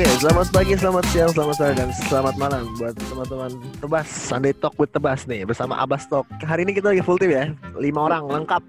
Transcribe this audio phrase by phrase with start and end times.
[0.00, 3.52] Oke, selamat pagi, selamat siang, selamat sore, dan selamat malam buat teman-teman
[3.84, 6.24] Tebas Sunday Talk with Tebas nih bersama Abbas Talk.
[6.40, 8.64] Hari ini kita lagi full team ya, lima orang lengkap.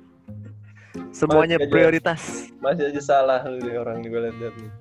[1.15, 1.71] Semuanya Masih aja.
[1.71, 2.22] prioritas.
[2.59, 4.72] Masih aja salah lu nih orang nih gue liat nih.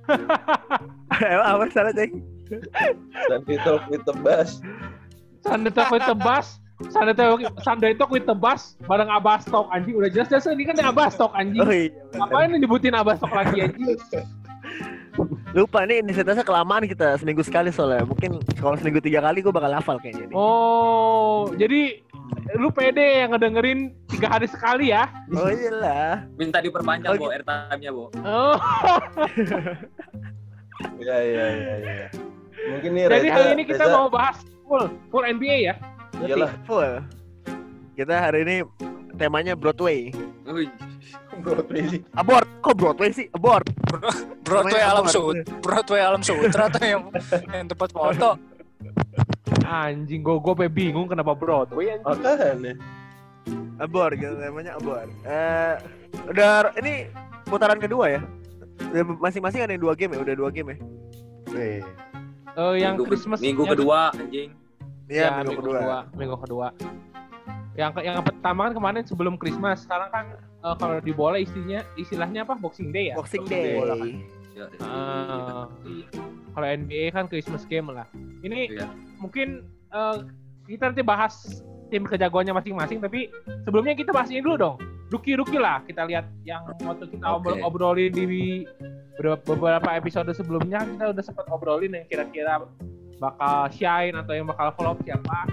[1.39, 2.19] Emang apa salah ceng?
[3.31, 4.51] Sunday talk with tebas.
[5.47, 6.47] Sunday Talk with Tebas
[6.91, 11.15] Sunday Talk, Sunday Talk with Tebas bareng Abbas Talk anjing udah jelas-jelas ini kan Abbas
[11.15, 11.63] Talk anjing.
[11.63, 11.95] Oh iya.
[12.19, 13.95] Ngapain dibutin Abbas Talk lagi anjing?
[15.51, 18.07] Lupa nih intensitasnya kelamaan kita seminggu sekali soalnya.
[18.07, 20.37] Mungkin kalau seminggu tiga kali gue bakal hafal kayaknya nih.
[20.39, 21.99] Oh, jadi
[22.55, 25.11] lu pede yang ngedengerin tiga hari sekali ya?
[25.35, 26.23] Oh iyalah.
[26.39, 28.05] Minta diperpanjang, Oh, Bo, airtime-nya, Bo.
[28.23, 28.55] Oh,
[30.97, 32.07] Iya iya iya iya.
[32.73, 35.75] Mungkin nih jadi Reza, hari ini kita Reza, mau bahas full full NBA ya?
[36.23, 36.53] Iyalah.
[36.65, 36.91] Full.
[37.99, 38.57] Kita hari ini
[39.19, 40.15] temanya Broadway.
[40.47, 40.71] Wih,
[41.41, 42.01] Broadway sih.
[42.13, 42.47] Abort.
[42.61, 43.27] Kok Broadway sih?
[43.33, 43.67] Abort.
[44.45, 45.07] Broadway Alam.
[45.07, 47.03] Sud, Broadway Alam Sutra tuh yang
[47.51, 48.37] yang tempat foto.
[49.63, 52.07] Anjing gue gue bingung kenapa Broadway anjing.
[52.07, 52.75] Makanya.
[53.81, 55.09] Abor gitu namanya abor.
[55.25, 55.75] Eh
[56.29, 57.09] udah ini
[57.49, 58.21] putaran kedua ya.
[58.93, 60.79] Udah Masing-masing ada yang dua game ya, udah dua game ya.
[61.51, 61.81] Nih.
[62.51, 64.51] Eh, yang minggu, Christmas minggu yang- kedua, anjing.
[65.11, 65.99] Iya, Ya, minggu, kedua.
[66.15, 66.67] Minggu kedua.
[67.81, 69.83] Yang yang pertama kan kemarin sebelum Christmas.
[69.83, 72.55] Sekarang kan eh, kalau di bola istilahnya istilahnya apa?
[72.55, 73.17] Boxing Day ya.
[73.17, 73.75] Boxing Day.
[73.75, 74.09] bola kan.
[74.51, 75.65] Ya, Ah,
[76.53, 78.05] kalau NBA kan Christmas game lah.
[78.41, 78.87] Ini Iya.
[79.17, 80.17] mungkin eh,
[80.69, 83.01] kita nanti bahas tim kejagoannya masing-masing.
[83.01, 83.33] Tapi
[83.63, 84.77] sebelumnya kita bahas ini dulu dong.
[85.09, 85.83] Rookie-rookie lah.
[85.83, 88.63] Kita lihat yang waktu kita obrol- obrolin di
[89.17, 92.63] beberapa- beberapa episode sebelumnya kita udah sempat obrolin yang kira-kira
[93.19, 95.51] bakal shine atau yang bakal flop siapa.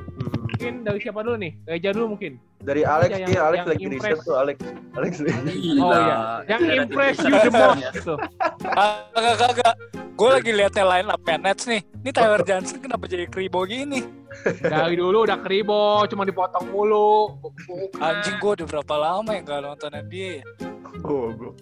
[0.58, 1.52] Mungkin dari siapa dulu nih?
[1.70, 2.42] Reja dulu mungkin.
[2.58, 4.02] Dari Alex Yang- nih, Alex yang lagi impress.
[4.18, 4.58] riset tuh Alex.
[4.98, 5.70] Alex lagi.
[5.78, 6.18] Oh, iya.
[6.50, 7.92] Yang impress you the most ya.
[7.94, 8.14] gitu.
[8.66, 9.76] Kagak kagak.
[10.18, 11.82] Gue lagi liatnya line up Nets nih.
[12.02, 14.02] Ini Tyler Johnson kenapa jadi kribo gini?
[14.58, 17.38] Dari dulu udah keribo, cuma dipotong mulu.
[18.02, 20.42] Anjing gue udah berapa lama ya gak nonton NBA.
[20.42, 20.44] ya?
[21.06, 21.54] Oh, bro.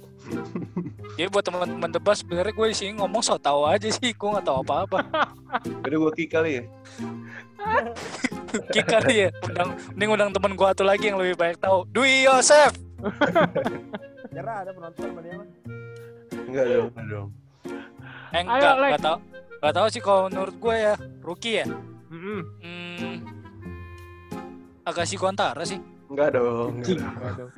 [1.15, 4.11] Jadi buat teman-teman tebas sebenarnya gue di sini ngomong so tau aja sih.
[4.11, 4.99] Gue gak tau apa-apa.
[5.85, 6.63] Udah gua kick kali ya.
[8.73, 9.29] Kick kali ya.
[9.51, 11.83] Undang, mending undang temen gue satu lagi yang lebih banyak tahu.
[11.91, 12.71] Dwi Yosef.
[14.33, 15.47] Nyerah ada penonton sama dia mah.
[16.45, 17.29] Enggak dong, enggak dong.
[18.31, 18.91] Eh Ayo, enggak, Lex.
[18.95, 19.17] gak tau.
[19.59, 20.93] Gak tau sih kalau menurut gue ya.
[21.19, 21.65] Rookie ya.
[22.11, 22.41] Mm-mm.
[22.63, 23.15] Hmm,
[24.85, 25.79] Agassi Kontara sih.
[26.07, 26.79] Enggak dong.
[26.79, 27.11] enggak dong.
[27.11, 27.51] Enggak dong.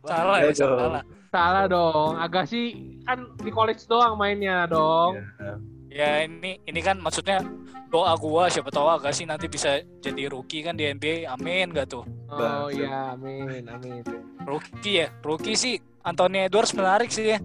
[0.00, 1.02] Salah ya, Enggak salah.
[1.30, 2.18] Salah dong.
[2.18, 5.22] Agak sih kan di college doang mainnya dong.
[5.38, 5.54] Iya.
[5.90, 7.42] Ya ini ini kan maksudnya
[7.90, 11.26] doa gua siapa tahu Agassi nanti bisa jadi rookie kan di NBA.
[11.26, 12.06] Amin gak tuh?
[12.30, 14.02] Oh iya, amin, amin.
[14.46, 15.10] Rookie ya.
[15.22, 17.38] Rookie sih Anthony Edwards menarik sih ya.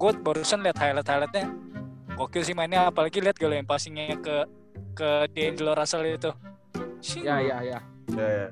[0.00, 1.46] Gue barusan lihat highlight-highlightnya.
[2.12, 4.44] Gokil sih mainnya apalagi lihat gol yang passingnya ke
[4.92, 6.30] ke D'Angelo Russell itu.
[7.00, 7.78] Sih, Ya, ya, ya.
[8.12, 8.48] Ya, ya.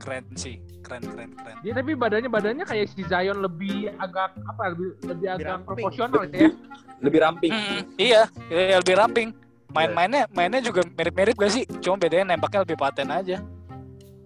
[0.00, 0.58] Keren sih.
[0.90, 1.56] Keren keren keren.
[1.62, 5.66] Dia tapi badannya badannya kayak si Zion lebih agak apa lebih lebih agak ramping.
[5.70, 6.50] proporsional ya.
[6.98, 7.52] Lebih ramping.
[7.54, 9.28] Mm, iya, iya lebih ramping.
[9.70, 11.62] Main-mainnya mainnya juga mirip-mirip gak sih?
[11.78, 13.38] Cuma bedanya nembaknya lebih paten aja.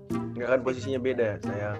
[0.08, 1.78] Enggak kan posisinya beda, sayang.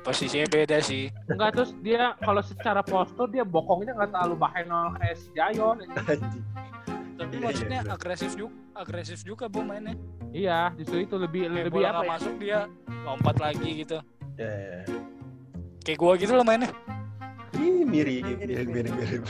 [0.00, 1.12] Posisinya beda sih.
[1.28, 5.84] Enggak terus dia kalau secara postur dia bokongnya nggak terlalu bahenol kayak si Zion.
[7.18, 9.94] Tapi Iya, maksudnya iya, agresif juga, agresif juga bu mainnya.
[10.30, 12.08] Iya, justru itu lebih Kayak lebih apa ya?
[12.08, 12.58] masuk dia
[13.02, 13.98] lompat lagi gitu.
[14.38, 14.80] Ya, ya.
[15.82, 16.70] Kayak gua gitu loh mainnya.
[17.58, 19.22] Ih, mirip, mirip, mirip, mirip.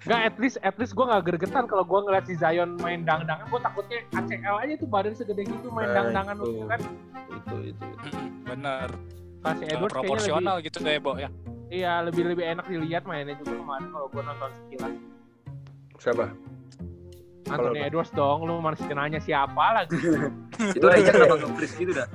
[0.00, 3.44] Enggak, at least at least gue nggak gergetan kalau gue ngeliat si Zion main dang-dangan.
[3.50, 6.46] Gue takutnya ACL aja tuh badan segede gitu main Nah, dang-dangan itu.
[6.46, 6.80] gitu kan.
[7.28, 7.84] Itu, itu.
[7.84, 8.08] itu.
[8.46, 8.88] Bener.
[8.88, 11.28] Nggak Edwards kayaknya lebih, proporsional gitu kayak Bo ya.
[11.68, 14.94] iya lebih lebih enak dilihat mainnya juga kemarin kalau gue nonton sekilas.
[15.98, 16.26] Siapa?
[17.50, 19.98] Kalau- Anthony Edwards dong, lu masih nanya siapa lagi?
[20.76, 22.08] Itu Reja kenapa nge-freeze gitu dah?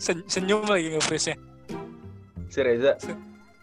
[0.00, 1.36] Sen- senyum lagi nge-freeze-nya.
[2.50, 2.96] Si Reza.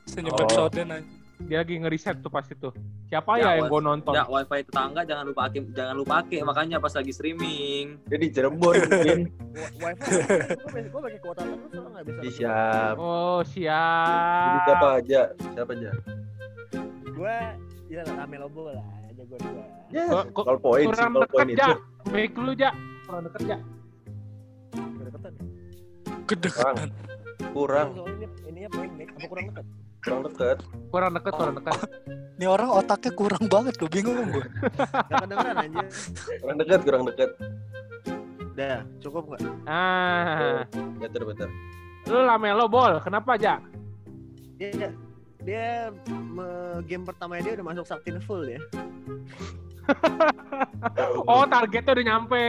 [0.07, 0.41] Senyum Oh.
[0.45, 1.03] episode aja.
[1.38, 2.74] Dia lagi ngeriset tuh pasti tuh.
[3.07, 4.09] Siapa Ya, ya, yang gue nonton?
[4.09, 8.01] Ya, wifi tetangga jangan lupa pakai jangan lupa pakai makanya pas lagi streaming.
[8.09, 9.19] Dia di Cirebon mungkin.
[9.53, 10.12] Wifi.
[10.89, 12.21] Gue pakai kuota terus nggak bisa.
[12.33, 12.95] Siap.
[12.97, 14.62] Oh Jadi siap.
[14.65, 15.21] siapa aja?
[15.53, 15.89] Siapa aja?
[17.06, 17.38] Gue
[17.87, 18.83] ya lah Melobo lah,
[19.15, 19.65] jago gue.
[19.89, 21.73] Ya, kok call point, Kurang call point deket itu.
[22.11, 22.71] Baik lu ja.
[23.07, 23.57] Kurang deket ja.
[24.99, 25.33] Deketan.
[26.27, 26.89] Kedeketan.
[27.55, 29.65] Kurang, Soalnya ini ininya pendek, apa kurang dekat?
[29.97, 30.57] kurang deket.
[30.91, 31.77] Kurang deket, kurang deket.
[32.37, 34.45] Ini orang otaknya kurang banget loh, bingung gue.
[35.09, 35.85] Gak kedengeran anjir.
[36.37, 37.29] Kurang deket, kurang deket.
[38.57, 39.41] Udah, cukup nggak?
[39.69, 40.65] Ah,
[40.97, 41.49] Betul, betul.
[42.09, 42.97] lu Lamelo bol.
[43.01, 43.61] Kenapa ja?
[44.57, 44.89] Iya,
[45.47, 48.59] dia me- game pertamanya dia udah masuk Sakti full ya.
[51.23, 52.45] Oh targetnya udah nyampe.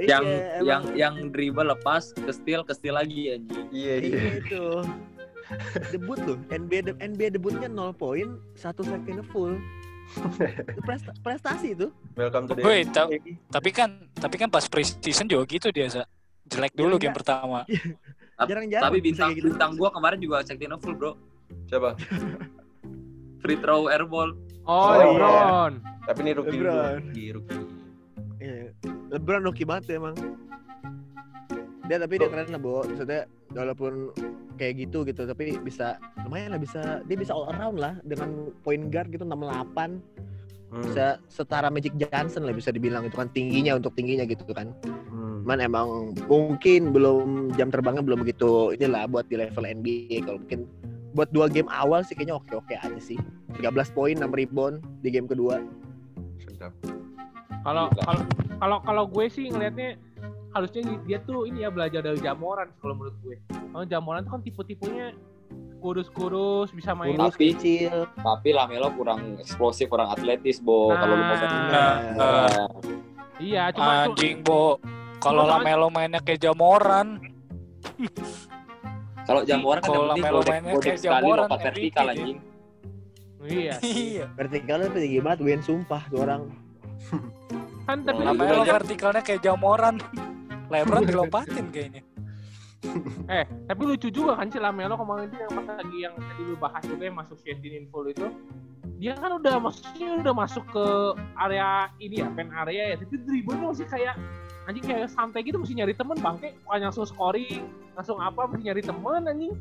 [0.00, 3.68] yang Iya, yang emang yang dribble lepas ke steal ke steal lagi anjing.
[3.68, 4.16] Iya iya.
[4.16, 4.64] iya itu.
[5.92, 9.60] Debut loh, NBA de- NBA debutnya 0 poin, satu Sakti full.
[10.88, 11.92] Presta- prestasi itu.
[12.16, 13.12] Welcome to the Wait, ta-
[13.50, 16.08] tapi kan tapi kan pas preseason juga gitu dia Sa.
[16.44, 17.64] jelek dulu Ya, game pertama
[18.36, 19.48] Tap- Jarang-jarang Tapi bintang gitu.
[19.48, 21.12] bintang gua kemarin juga Sectino full bro.
[21.66, 21.90] Siapa?
[23.42, 24.32] Free throw airball.
[24.64, 25.04] Oh, Oh, iya.
[25.04, 25.72] LeBron.
[26.04, 26.64] Tapi ini rookie dulu.
[26.64, 27.00] LeBron.
[27.04, 27.64] Rookie, rookie.
[28.40, 28.56] Iya.
[29.12, 30.16] LeBron hoki banget ya, emang.
[31.84, 32.80] Dia tapi dia keren lah, Bo.
[32.82, 33.92] Maksudnya walaupun
[34.56, 38.86] kayak gitu gitu tapi bisa lumayan lah bisa dia bisa all around lah dengan point
[38.90, 39.98] guard gitu 68
[40.74, 40.82] Hmm.
[40.90, 44.74] bisa setara Magic Johnson lah bisa dibilang itu kan tingginya untuk tingginya gitu kan.
[44.82, 45.46] Hmm.
[45.46, 45.88] Cuman emang
[46.26, 50.66] mungkin belum jam terbangnya belum begitu inilah buat di level NBA kalau mungkin
[51.14, 53.16] buat dua game awal sih kayaknya oke-oke aja sih.
[53.54, 55.62] 13 poin 6 rebound di game kedua.
[56.42, 56.74] Sedap.
[57.62, 58.22] Kalau kalau
[58.58, 59.96] kalau kalau gue sih ngelihatnya
[60.50, 63.38] harusnya dia tuh ini ya belajar dari Jamoran kalau menurut gue.
[63.48, 65.14] Kalau Jamoran tuh kan tipe-tipenya
[65.78, 67.14] kurus-kurus bisa main.
[67.14, 68.10] Kurus Tapi- kecil.
[68.18, 70.90] Tapi Lamelo kurang eksplosif, kurang atletis, Bo.
[70.90, 70.98] Nah.
[70.98, 72.68] Kalau lu mau Nah, Nah,
[73.34, 74.78] Iya, cuma anjing bo
[75.18, 77.18] kalau Lamelo mainnya kayak Jamoran
[79.24, 82.38] kalau Jamoran kan Kalau yang penting bodek bodek sekali lompat vertikal anjing.
[83.44, 83.74] Iya.
[83.82, 83.92] sih.
[84.16, 86.42] iya Vertikalnya tinggi banget, Win sumpah tuh orang.
[87.84, 90.00] Kan tapi juga- vertikalnya kayak Jamoran
[90.72, 92.02] Lebron dilompatin kayaknya
[93.32, 96.56] eh tapi lucu juga kan si Lamelo kemarin itu yang pas lagi yang tadi lu
[96.60, 98.28] bahas juga yang masuk Shedin Info itu
[99.00, 100.84] dia kan udah maksudnya udah masuk ke
[101.40, 104.14] area ini ya pen area ya tapi dribblenya masih kayak
[104.68, 108.82] anjing kayak santai gitu mesti nyari temen bangke bukan langsung scoring langsung apa mesti nyari
[108.82, 109.54] temen anjing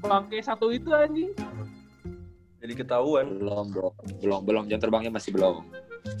[0.00, 1.30] bangke satu itu anjing
[2.62, 3.42] Jadi ketahuan.
[3.42, 3.90] Belum, Bro.
[4.22, 4.70] Belum, belum.
[4.70, 5.66] Jam terbangnya masih belum.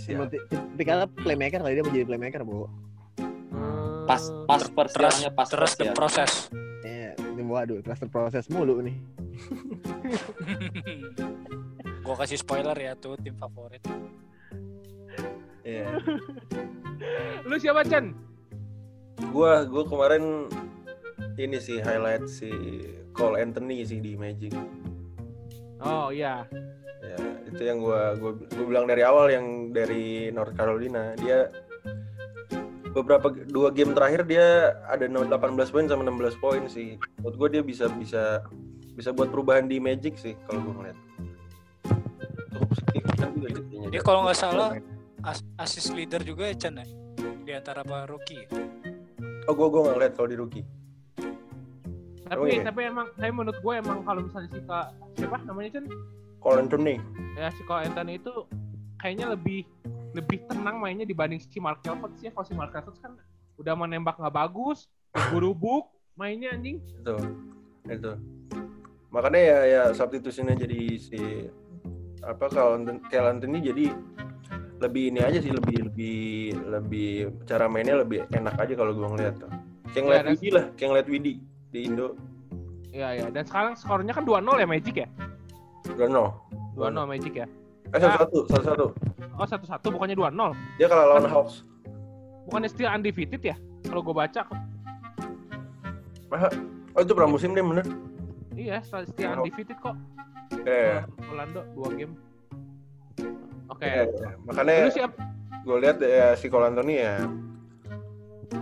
[0.02, 2.66] Tapi kalau playmaker kali dia mau jadi playmaker, Bu.
[3.54, 4.10] Hmm.
[4.10, 4.18] Pas
[4.50, 5.94] pas terus persiapannya pas terus the ya.
[5.94, 6.50] proses
[6.82, 8.98] Iya, ini waduh, cluster proses mulu nih.
[12.02, 13.78] gue kasih spoiler ya tuh tim favorit
[15.62, 15.94] Iya.
[17.46, 18.18] lu siapa Chen
[19.30, 20.50] Gua gua kemarin
[21.36, 22.50] ini sih highlight si
[23.12, 24.52] Cole Anthony sih di Magic.
[25.80, 26.46] oh iya
[27.02, 27.18] Ya,
[27.50, 31.18] itu yang gua gua, gua bilang dari awal yang dari North Carolina.
[31.18, 31.50] Dia
[32.94, 35.26] beberapa dua game terakhir dia ada 18
[35.74, 37.02] poin sama 16 poin sih.
[37.18, 38.46] Menurut gua dia bisa bisa
[38.94, 40.98] bisa buat perubahan di Magic sih kalau gua ngeliat.
[42.54, 43.88] Cukup signifikan juga sih kayaknya.
[43.90, 44.68] Dia kalau nggak salah,
[45.26, 46.86] As- assist leader juga ya Chan ya
[47.42, 48.46] di antara para rookie
[49.50, 50.64] Oh, gua gua nggak ngeliat kalau di rookie.
[52.32, 52.64] Tapi Oh, iya.
[52.64, 55.84] tapi emang tapi menurut gue emang kalau misalnya si Kak siapa namanya Chen
[56.40, 56.96] Cole Anthony.
[57.36, 58.32] ya si Cole Anthony itu
[58.96, 59.68] kayaknya lebih
[60.12, 62.32] lebih tenang mainnya dibanding si Mark Fultz ya.
[62.32, 63.12] Kalau si Mark Fultz kan
[63.56, 64.88] udah menembak nggak bagus
[65.28, 66.80] burubuk mainnya anjing.
[66.80, 67.16] Itu
[67.84, 68.12] itu.
[69.12, 71.20] Makanya ya ya substitusinya jadi si
[72.24, 73.92] apa kalau Kel Anthony jadi
[74.80, 76.22] lebih ini aja sih lebih lebih
[76.66, 77.10] lebih
[77.44, 79.52] cara mainnya lebih enak aja kalau gue ngeliat tuh.
[79.92, 81.34] Kayak ngeliat Ya, Widi lah kayak ngeliat Widi
[81.72, 82.14] di Indo.
[82.92, 85.08] Iya ya dan sekarang skornya kan 2-0 ya Magic ya?
[85.96, 86.36] Gano
[86.76, 87.46] 2-0 Magic ya?
[87.88, 88.86] Eh satu satu satu satu
[89.32, 91.64] oh satu satu bukannya 2-0 dia kalah lawan Kan- Hawks.
[92.44, 93.56] Bukannya still undefeated ya?
[93.88, 94.44] Kalau gue baca
[96.28, 96.52] Masa-
[96.92, 97.86] oh itu pramusim deh bener?
[98.52, 99.40] Iya still Oh.
[99.40, 99.96] undefeated kok.
[100.68, 101.00] Eh
[101.32, 102.14] Orlando 2 game.
[103.72, 103.88] Oke.
[103.88, 104.04] Eh,
[104.44, 105.12] makanya lu siap?
[105.62, 107.24] gue lihat ya si Cole Anthony ya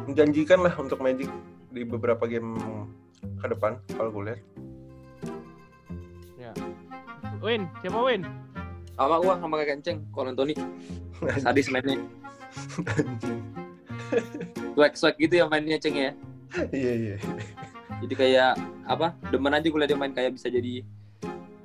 [0.06, 1.26] menjanjikan lah untuk Magic
[1.70, 2.54] di beberapa game
[3.20, 4.40] ke depan kalau gue lihat
[7.40, 8.22] Win siapa Win
[8.92, 10.52] Sama gua sama kayak kenceng, Cole Anthony.
[11.40, 11.96] Sadis mainnya.
[14.72, 16.12] Swag-swag gitu ya mainnya Ceng ya.
[16.68, 17.16] iya iya
[17.96, 19.16] Jadi kayak apa?
[19.28, 20.84] Demen aja gue liat dia main kayak bisa jadi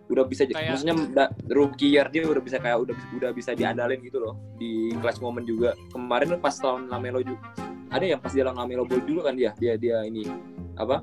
[0.05, 3.99] udah bisa Kayak- maksudnya da- rookie year dia udah bisa kayak udah udah bisa diandalin
[3.99, 7.41] gitu loh di clutch moment juga kemarin pas lawan Lamelo juga
[7.89, 10.23] ada yang pas dia lawan Lamelo Ball juga kan dia dia dia ini
[10.77, 11.01] apa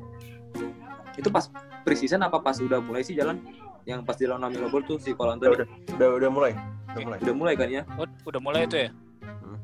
[1.15, 1.45] itu pas
[1.83, 3.37] preseason apa pas udah mulai sih jalan
[3.83, 5.67] yang pas dia lawan Ball tuh si Cole Anthony udah
[5.99, 6.53] udah udah mulai
[6.95, 8.91] udah mulai udah mulai kan ya Oh, udah mulai itu ya
[9.23, 9.59] Hmm.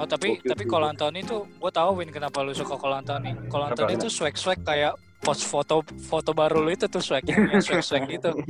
[0.00, 3.36] Oh tapi Oke, tapi kalau Anthony tuh gue tahu Win kenapa lu suka kalau Anthony.
[3.46, 4.04] Kalau Anthony Kenapa?
[4.04, 8.08] tuh swag swag kayak post foto foto baru lu itu tuh swagnya yang swag swag
[8.08, 8.32] gitu.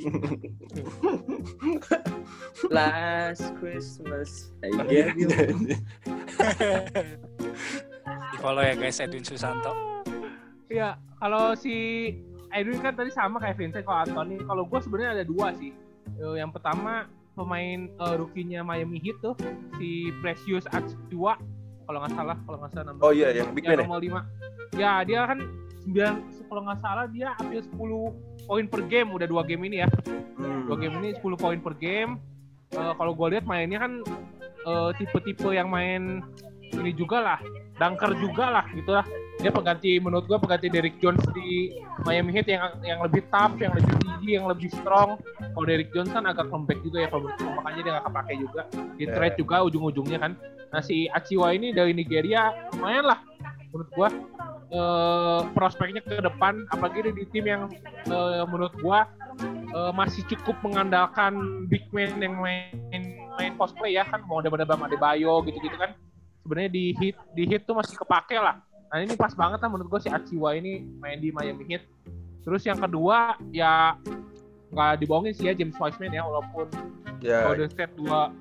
[2.71, 5.27] Last Christmas I gave you
[8.31, 9.75] Di follow ya guys Edwin Susanto.
[10.71, 11.75] Iya, kalau si
[12.55, 14.39] Edwin kan tadi sama kayak Vincent kalau Anthony.
[14.43, 15.75] Kalau gue sebenarnya ada dua sih.
[16.19, 19.35] Eh, yang pertama pemain eh, rookie-nya Miami Heat tuh
[19.79, 21.39] si Precious Achiuwa
[21.87, 23.87] kalau nggak salah kalau nggak salah nama Oh iya, yang big man ya?
[23.87, 24.79] nomor 5.
[24.79, 25.39] Ya, dia kan
[25.91, 29.89] 9 kalau nggak salah dia hampir 10 poin per game udah dua game ini ya.
[30.39, 30.71] Hmm.
[30.71, 32.19] Dua game ini 10 poin per game.
[32.71, 34.07] Eh, kalau gue lihat mainnya kan
[35.01, 36.21] tipe-tipe yang main
[36.77, 37.41] ini juga lah,
[37.81, 39.05] dunker juga lah gitu lah.
[39.41, 41.73] Dia pengganti menurut gue pengganti Derrick Jones di
[42.05, 45.17] Miami Heat yang yang lebih tough, yang lebih tinggi, yang lebih strong.
[45.41, 48.33] Kalau Derrick Jones kan agak lembek juga ya kalau menurut gua, makanya dia nggak kepake
[48.37, 48.63] juga.
[49.01, 49.13] Di Ya.
[49.17, 50.33] trade juga ujung-ujungnya kan.
[50.71, 53.19] Nah si Achiwa ini dari Nigeria lumayan lah
[53.73, 54.09] menurut gua
[54.71, 57.63] eh, prospeknya ke depan apalagi di tim yang
[58.07, 59.09] eh, menurut gua
[59.73, 64.69] eh, masih cukup mengandalkan big man yang main main post play ya kan mau ada
[64.69, 65.97] Bam Adebayo gitu-gitu kan
[66.51, 68.59] sebenarnya di hit di hit tuh masih kepake lah
[68.91, 71.87] nah ini pas banget lah menurut gua si Achiwa ini main di Miami Heat
[72.43, 73.95] terus yang kedua ya
[74.69, 76.67] nggak dibohongin sih ya James Wiseman ya walaupun
[77.21, 78.33] Ya, Golden State dua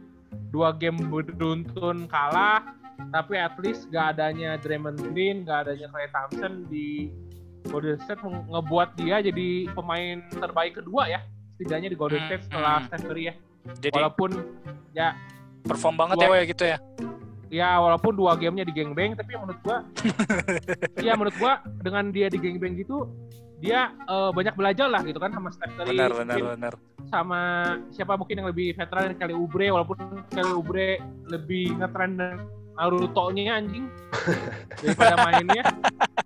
[0.50, 2.64] dua game beruntun kalah
[3.12, 7.12] tapi at least gak adanya Draymond Green gak adanya Klay Thompson di
[7.68, 11.20] Golden State ngebuat dia jadi pemain terbaik kedua ya
[11.54, 12.86] setidaknya di Golden Hmm, State setelah hmm.
[12.88, 13.34] Steph Curry ya
[13.84, 14.30] Jadi walaupun
[14.96, 15.08] ya
[15.62, 16.78] perform banget Gua- ya gitu ya.
[17.50, 19.78] Ya walaupun dua gamenya di gangbang tapi menurut gua
[21.06, 23.10] ya menurut gua dengan dia di gangbang gitu
[23.60, 26.74] dia eh, banyak belajar lah gitu kan sama Steph Curry Benar benar benar.
[27.10, 27.42] sama
[27.90, 29.98] siapa mungkin yang lebih veteran Kelly Oubre walaupun
[30.30, 30.90] Kelly Oubre
[31.28, 32.16] lebih ngetren
[32.80, 33.92] Naruto-nya anjing
[34.80, 35.68] daripada mainnya.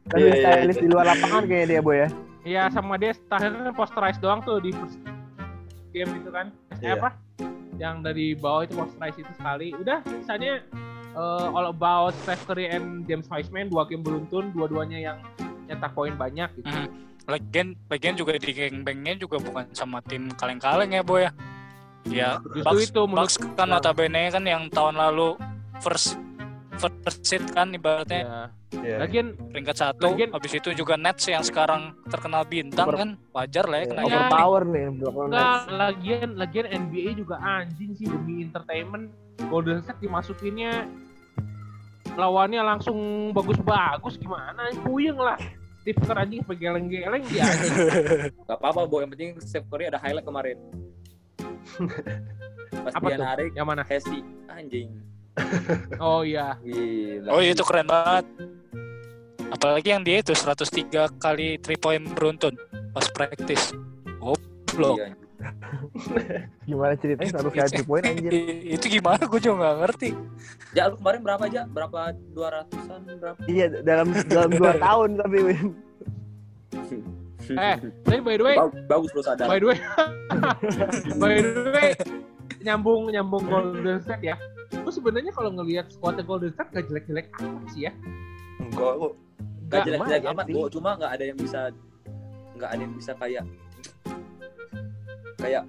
[0.06, 2.10] Tapi Iya, iya, stylish di luar lapangan kayaknya dia boy ya.
[2.46, 5.01] Iya sama dia terakhir posterize doang tuh di first
[5.89, 6.53] game itu kan.
[6.77, 7.01] Eh, Iya.
[7.01, 7.10] apa?
[7.82, 9.74] Yang dari bawah itu posterize itu sekali.
[9.74, 10.62] Udah sisanya
[11.13, 15.17] eh, all about Steph Curry and James Wiseman dua game beruntun, dua-duanya yang
[15.63, 16.67] nyetak poin banyak gitu.
[16.67, 16.89] Hmm.
[17.24, 21.32] Lagian, lagian juga di geng-bengnya juga bukan sama tim kaleng-kaleng ya Boy ya.
[22.03, 25.39] Ya, Bucks, itu menurut Bucks kan notabene kan yang tahun lalu
[25.79, 26.20] first
[26.75, 28.41] first seed kan ibaratnya ya.
[28.75, 28.98] ya.
[29.00, 30.12] Lagian peringkat satu.
[30.12, 34.01] Lagian- Habis itu juga Nets yang sekarang terkenal bintang Over- kan wajar lah ya kena
[34.01, 34.10] Iya.
[34.10, 34.20] ya.
[34.20, 35.72] Overpower nih Brooklyn Enggak, Nets.
[35.72, 39.05] lagian lagian NBA juga anjing sih demi entertainment
[39.48, 40.72] Golden State dimasukinnya
[42.13, 42.98] lawannya langsung
[43.34, 45.38] bagus-bagus gimana puyeng lah
[45.84, 47.43] Steve Kerr anjing sampai geleng-geleng dia.
[48.48, 49.03] Gak apa-apa, Bo.
[49.03, 50.55] Yang penting Steph Curry ada highlight kemarin.
[52.88, 53.25] Pas Apa dia tuh?
[53.27, 54.24] narik, yang mana Hesi.
[54.48, 54.96] Anjing.
[56.00, 57.36] oh iya Gila.
[57.36, 58.24] Oh itu keren banget.
[59.51, 62.55] Apalagi yang dia itu 103 kali 3 point beruntun
[62.96, 63.75] pas practice.
[64.24, 65.03] Goblok.
[65.03, 65.20] Iya.
[66.69, 68.31] Gimana ceritanya satu kali three point anjir.
[68.63, 70.09] Itu gimana gue juga nggak ngerti.
[70.71, 71.62] Ja, lu kemarin berapa aja?
[71.65, 72.00] Berapa
[72.31, 73.39] 200-an berapa?
[73.45, 75.67] Iya dalam dalam dua tahun tapi Win.
[77.59, 77.75] eh
[78.07, 79.51] tapi by the way Bagus, bagus lu sadar.
[79.51, 79.79] by the way
[81.21, 81.91] by the way
[82.63, 84.39] nyambung nyambung Golden State ya
[84.79, 87.91] lu sebenarnya kalau ngelihat squadnya Golden State gak jelek-jelek amat sih ya
[88.63, 89.13] Enggak kok.
[89.67, 90.45] Gak jelek-jelek amat.
[90.50, 90.71] Bo.
[90.71, 91.59] Cuma gak ada yang bisa
[92.55, 93.43] gak ada yang bisa kayak
[95.36, 95.63] kayak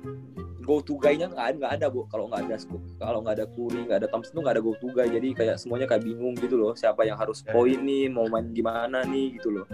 [0.61, 2.57] go to guy-nya nggak ada nggak ada bu kalau nggak ada
[2.97, 5.57] kalau nggak ada Curry nggak ada Thompson tuh nggak ada go to guy jadi kayak
[5.57, 7.53] semuanya kayak bingung gitu loh siapa yang harus Ya.
[7.53, 9.67] poin nih mau main gimana nih gitu loh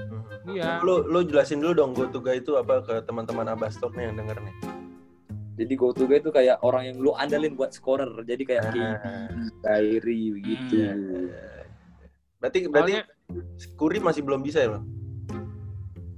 [0.47, 4.11] iya Lu lu jelasin dulu dong go to guy itu apa ke teman-teman Abastok nih
[4.11, 4.55] yang denger nih.
[5.57, 8.77] jadi go to guy itu kayak orang yang lu andalin buat scorer jadi kayak KD,
[8.81, 9.29] Ah.
[9.63, 11.29] Kyrie gitu Hmm.
[12.41, 14.89] Berarti berarti Soalnya- Curry masih belum bisa ya, Bang?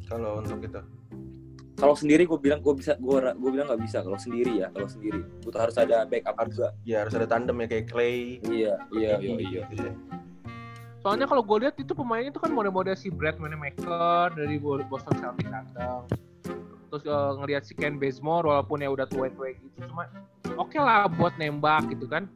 [0.06, 0.78] Kalau untuk itu.
[1.72, 4.86] Kalau sendiri gue bilang gue bisa gue gue bilang nggak bisa kalau sendiri ya kalau
[4.86, 8.38] sendiri butuh harus ada backup juga Ya harus ada tandem ya kayak Clay.
[8.44, 9.90] iya iya iya, Gitu iya.
[9.90, 9.92] ya.
[11.02, 15.18] Soalnya kalau gue lihat itu pemainnya itu kan model-model si Brad Wanamaker dari Bo- Boston
[15.18, 16.06] Celtics datang.
[16.92, 20.06] Terus eh, ngelihat si Ken Bazemore walaupun ya udah tua-tua gitu cuma
[20.54, 22.30] oke lah buat nembak gitu kan.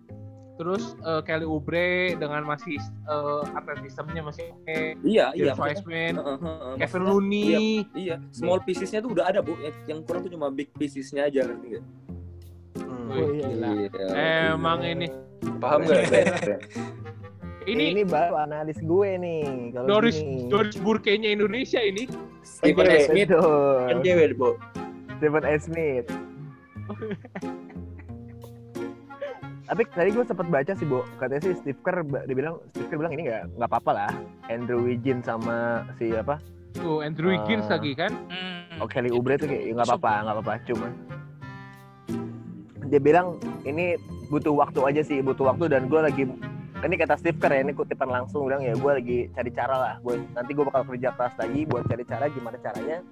[0.56, 1.86] Terus eh, Kelly Oubre
[2.16, 4.78] dengan masih eh, atletismenya masih oke.
[5.04, 7.84] iya iya James maksudnya- Wiseman, Heeh, heeh, Kevin maksudnya- Looney.
[7.92, 9.52] Iya, small piecesnya tuh udah ada bu.
[9.84, 11.84] Yang- kurang tuh cuma big piecesnya aja ngerti nggak?
[12.76, 13.08] Hmm.
[13.08, 13.70] Wih, gila.
[14.52, 15.08] Emang ini
[15.60, 16.00] Paham nggak?
[17.70, 19.42] ini ini baru analis gue nih
[19.74, 20.46] kalau Doris gini.
[20.48, 22.08] Doris Burke-nya Indonesia ini.
[22.46, 22.96] Stephen A.
[23.04, 23.28] Smith.
[23.28, 24.00] Kan.
[25.18, 25.54] Stephen A.
[25.58, 26.08] Smith.
[29.66, 31.02] Tapi tadi gue sempat baca sih, Bo.
[31.16, 34.12] Katanya sih Steve Kerr, ba- dia bilang Steve Kerr bilang ini nggak nggak apa-apa lah.
[34.46, 36.38] Andrew Wiggins sama si apa?
[36.72, 37.74] Tuh Andrew Wiggins Ah.
[37.74, 38.12] lagi kan.
[38.30, 38.78] Hmm.
[38.78, 40.54] Oh Kelly Oubre tuh kayak "Ya, nggak apa-apa, nggak apa-apa.
[40.64, 40.86] Cuma
[42.86, 43.26] dia bilang
[43.62, 46.22] ini butuh waktu aja sih, butuh waktu dan gue lagi
[46.76, 49.94] ini kata Steve Kerr ya, ini kutipan langsung bilang ya gue lagi cari cara lah.
[49.98, 53.02] Gue nanti gue bakal kerja keras lagi buat cari cara gimana caranya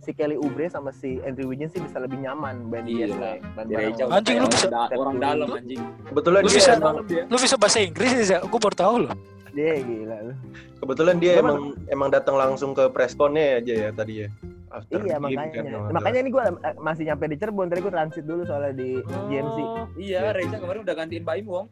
[0.00, 3.38] si Kelly Oubre sama si Andrew Wiggins sih bisa lebih nyaman bandingin Iya.
[3.54, 5.80] bareng jauh Anjing, lu bisa- orang, da- orang dalam anjing.
[6.06, 8.38] Kebetulan Lu dia bisa- emang Lu bisa bahasa Inggris ya?
[8.40, 9.12] Gue baru tahu loh.
[9.50, 10.32] dia gila lu.
[10.78, 11.42] kebetulan dia Gimana?
[11.42, 14.26] emang emang datang langsung ke pressconnya aja ya tadi ya.
[14.70, 15.50] After Iya game makanya.
[15.50, 16.42] kan, nggak makanya ini gue
[16.78, 19.56] masih nyampe di Cirebon tadi gue transit dulu soalnya di GMC.
[19.58, 21.66] Oh, Iya, Reza kemarin udah gantiin Baim Wong.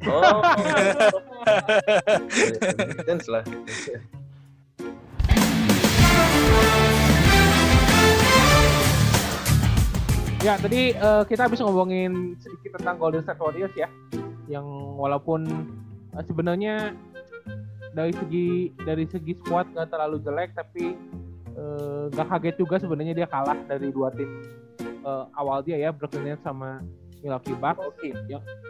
[0.00, 0.32] salah.
[0.32, 0.40] Oh.
[3.04, 3.44] Sense lah.
[10.40, 13.92] Ya, tadi eh, kita habis ngomongin sedikit tentang Golden State Warriors ya.
[14.48, 14.64] Yang
[14.96, 15.44] walaupun
[16.16, 16.96] eh, sebenarnya
[17.92, 20.96] dari segi dari segi squad gak terlalu jelek tapi
[21.52, 24.40] eh, gak kaget juga sebenarnya dia kalah dari dua tim
[24.80, 26.80] eh, awal dia ya Brooklyn Nets sama
[27.20, 27.84] Milwaukee Bucks.
[27.84, 28.16] Oke.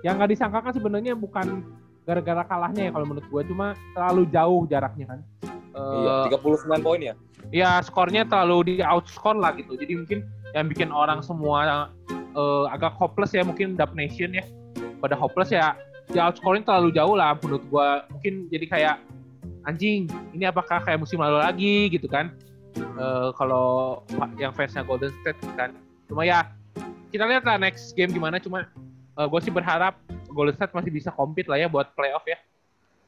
[0.02, 1.62] Yang nggak disangkakan sebenarnya bukan
[2.02, 5.20] gara-gara kalahnya ya kalau menurut gua cuma terlalu jauh jaraknya kan.
[5.46, 7.14] Eh, Iya, 39 poin ya.
[7.54, 9.78] ya skornya terlalu di outscore lah gitu.
[9.78, 14.44] Jadi mungkin yang bikin orang semua eh, agak hopeless ya mungkin Dub Nation ya.
[15.00, 15.74] Pada hopeless ya
[16.10, 18.04] di outscoring terlalu jauh lah menurut gua.
[18.10, 18.96] Mungkin jadi kayak
[19.68, 22.34] anjing, ini apakah kayak musim lalu lagi gitu kan.
[22.76, 24.00] Eh, kalau
[24.36, 25.72] yang fansnya Golden State kan.
[26.10, 26.50] Cuma ya
[27.10, 28.70] kita lihat lah next game gimana cuma
[29.20, 30.00] gue sih berharap
[30.32, 32.38] Golden State masih bisa compete lah ya buat playoff ya.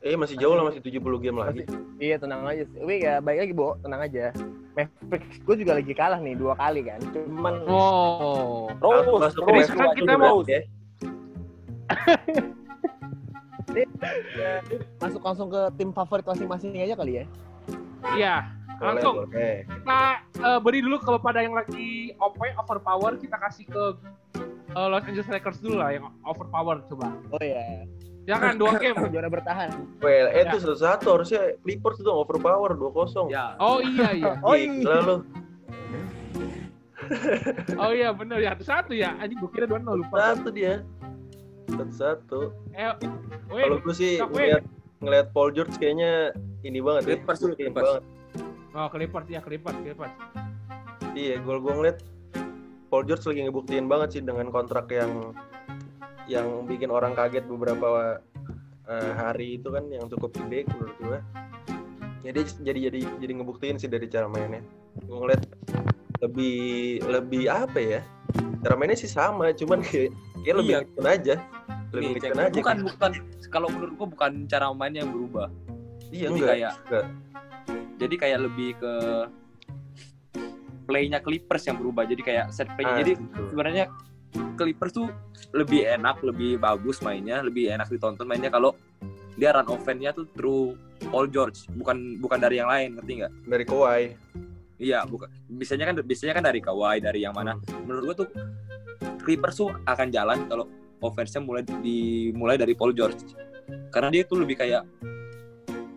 [0.03, 1.63] Eh masih jauh lah masih 70 game lagi.
[2.03, 2.67] Iya tenang aja.
[2.67, 4.35] Tapi ya baik lagi Bo, tenang aja.
[4.73, 7.01] Mavericks gue juga lagi kalah nih dua kali kan.
[7.07, 8.73] Cuman Oh.
[8.79, 10.61] Rose, Masuk sekarang Coast kita mau- ya.
[14.99, 17.25] masuk langsung ke tim favorit masing-masing aja kali ya.
[18.13, 18.35] Iya,
[18.79, 19.63] langsung boleh.
[19.63, 20.01] kita
[20.37, 23.85] eh, beri dulu kalau pada yang lagi OP overpower kita kasih ke
[24.73, 27.13] eh, Los Angeles Lakers dulu lah yang overpower coba.
[27.31, 27.87] Oh iya.
[28.23, 28.97] Jangan dua game.
[29.13, 29.71] Juara bertahan.
[29.99, 30.51] Well, eh Ya.
[30.51, 33.29] itu satu-satu harusnya Clippers itu overpower 2-0.
[33.29, 33.59] Ya.
[33.59, 34.33] Oh iya iya.
[34.47, 34.95] Oh iya.
[35.03, 35.17] lu.
[37.77, 38.51] Oh iya bener ya.
[38.55, 39.19] Satu satu ya.
[39.19, 40.39] Anjing gue kira dua nol lupa.
[40.39, 40.87] Satu dia.
[41.67, 42.41] Satu-satu.
[42.73, 42.95] Eh,
[43.49, 44.63] Kalau gue sih ngeliat,
[45.01, 46.31] ngeliat Paul George kayaknya
[46.63, 47.09] ini banget ya.
[47.19, 47.83] Clippers dulu, Clippers.
[47.83, 48.03] banget.
[48.73, 50.15] Oh Clippers ya Clippers Clippers.
[51.13, 51.99] Iya, gol gue ngeliat
[52.87, 55.35] Paul George lagi ngebuktiin banget sih dengan kontrak yang
[56.27, 58.19] yang bikin orang kaget beberapa
[58.85, 61.19] eh, hari itu kan yang cukup gede menurut gue.
[62.23, 64.63] Jadi jadi jadi jadi ngebuktiin sih dari cara mainnya.
[65.03, 65.43] Gue ngeliat
[66.23, 66.59] lebih
[67.03, 68.01] lebih apa ya?
[68.63, 71.11] Cara mainnya sih sama, cuman kayak, kayak lebih Iya.
[71.11, 71.35] aja.
[71.91, 72.33] Lebih Nih, ngikut cek.
[72.39, 72.55] aja.
[72.55, 73.11] Bukan bukan
[73.53, 75.51] kalau menurut gua bukan cara mainnya yang berubah.
[76.09, 76.49] Iya Jadi enggak.
[76.49, 77.07] kayak enggak.
[77.99, 78.93] jadi kayak lebih ke
[80.85, 82.03] playnya Clippers yang berubah.
[82.05, 82.87] Jadi kayak set play.
[82.87, 83.41] Ah, jadi gitu.
[83.51, 83.85] sebenarnya
[84.33, 85.09] Clippers tuh
[85.53, 88.73] lebih enak, lebih bagus mainnya, lebih enak ditonton mainnya kalau
[89.37, 90.77] dia run offense-nya tuh through
[91.09, 93.33] Paul George, bukan bukan dari yang lain, ngerti nggak?
[93.49, 94.03] dari Kawhi.
[94.83, 95.29] Iya, bukan.
[95.49, 97.57] Biasanya kan biasanya kan dari Kawhi, dari yang mana?
[97.87, 98.29] Menurut gua tuh
[99.23, 100.67] Clippers tuh akan jalan kalau
[101.03, 103.35] offense-nya mulai dimulai dari Paul George.
[103.91, 104.83] Karena dia tuh lebih kayak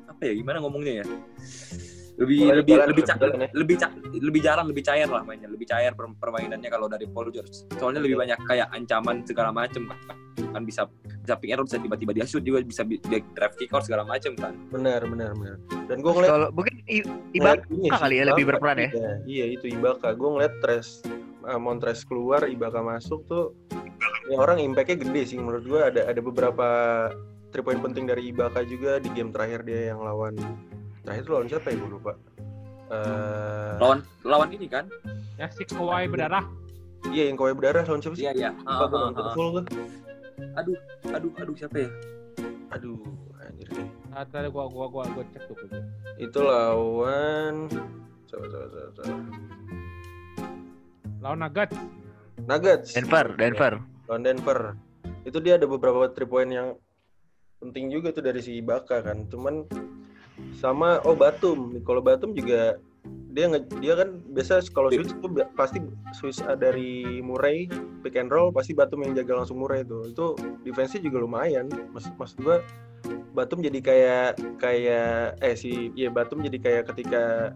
[0.09, 0.33] apa ya?
[0.33, 1.05] Gimana ngomongnya ya?
[2.15, 3.49] Lebih Mulai lebih lebih lebih ca- jalan ya.
[3.51, 7.27] lebih ca- lebih jarang, lebih cair lah mainnya, lebih cair per- permainannya kalau dari Paul
[7.27, 7.67] George.
[7.75, 9.83] Soalnya lebih banyak kayak ancaman segala macem
[10.55, 10.87] kan bisa
[11.19, 14.31] bisa pick bisa tiba-tiba dia shoot juga bisa bi- dia drive kick out segala macem
[14.39, 14.55] kan.
[14.71, 15.55] Benar, benar, benar.
[15.91, 17.03] Dan gue ngeliat Kalau mungkin I-
[17.35, 18.89] Ibaka ini sih, kali ya lebih berperan ya.
[18.89, 19.11] iya.
[19.27, 20.15] Iya, itu Ibaka.
[20.15, 21.03] Gue ngeliat Tres
[21.43, 23.51] uh, Montres keluar, Ibaka masuk tuh
[24.25, 26.67] ya orang impact-nya gede sih menurut gue ada ada beberapa
[27.51, 30.35] three point penting dari Ibaka juga di game terakhir dia yang lawan
[31.05, 32.11] terakhir tuh lawan siapa ya gue lupa.
[32.85, 34.85] Eh, Lawan lawan ini kan?
[35.37, 36.45] Ya si Kawhi berdarah.
[37.09, 38.25] iya yang kowe berdarah lawan siapa sih?
[38.25, 38.49] Iya iya.
[38.51, 39.33] Lupa gue Ah, ah, nonton ah.
[39.33, 39.63] full gue.
[40.55, 40.77] Aduh,
[41.09, 41.89] aduh, aduh siapa ya?
[42.73, 42.99] Aduh,
[43.39, 43.87] anjir nih.
[44.09, 45.55] Nah, tadi gua gua gua gua cek tuh.
[46.17, 47.67] Itu lawan
[48.25, 48.89] coba coba coba.
[48.91, 49.13] coba.
[51.21, 51.77] Lawan Nuggets.
[52.45, 52.89] Nuggets.
[52.93, 53.73] Denver, Denver.
[54.05, 54.59] lawan Denver
[55.25, 56.77] itu dia ada beberapa three point yang
[57.57, 59.65] penting juga tuh dari si Ibaka kan cuman
[60.57, 61.79] sama oh Batum.
[61.83, 62.79] Kalau Batum juga
[63.35, 65.83] dia nge, dia kan biasa kalau switch bi- pasti
[66.15, 67.67] switch dari Murray
[67.99, 70.25] pick and roll pasti Batum yang jaga langsung Murray itu itu
[70.63, 71.67] defense juga lumayan.
[71.91, 72.63] Maksud maksud gua
[73.35, 77.51] Batum jadi kayak kayak eh si iya Batum jadi kayak ketika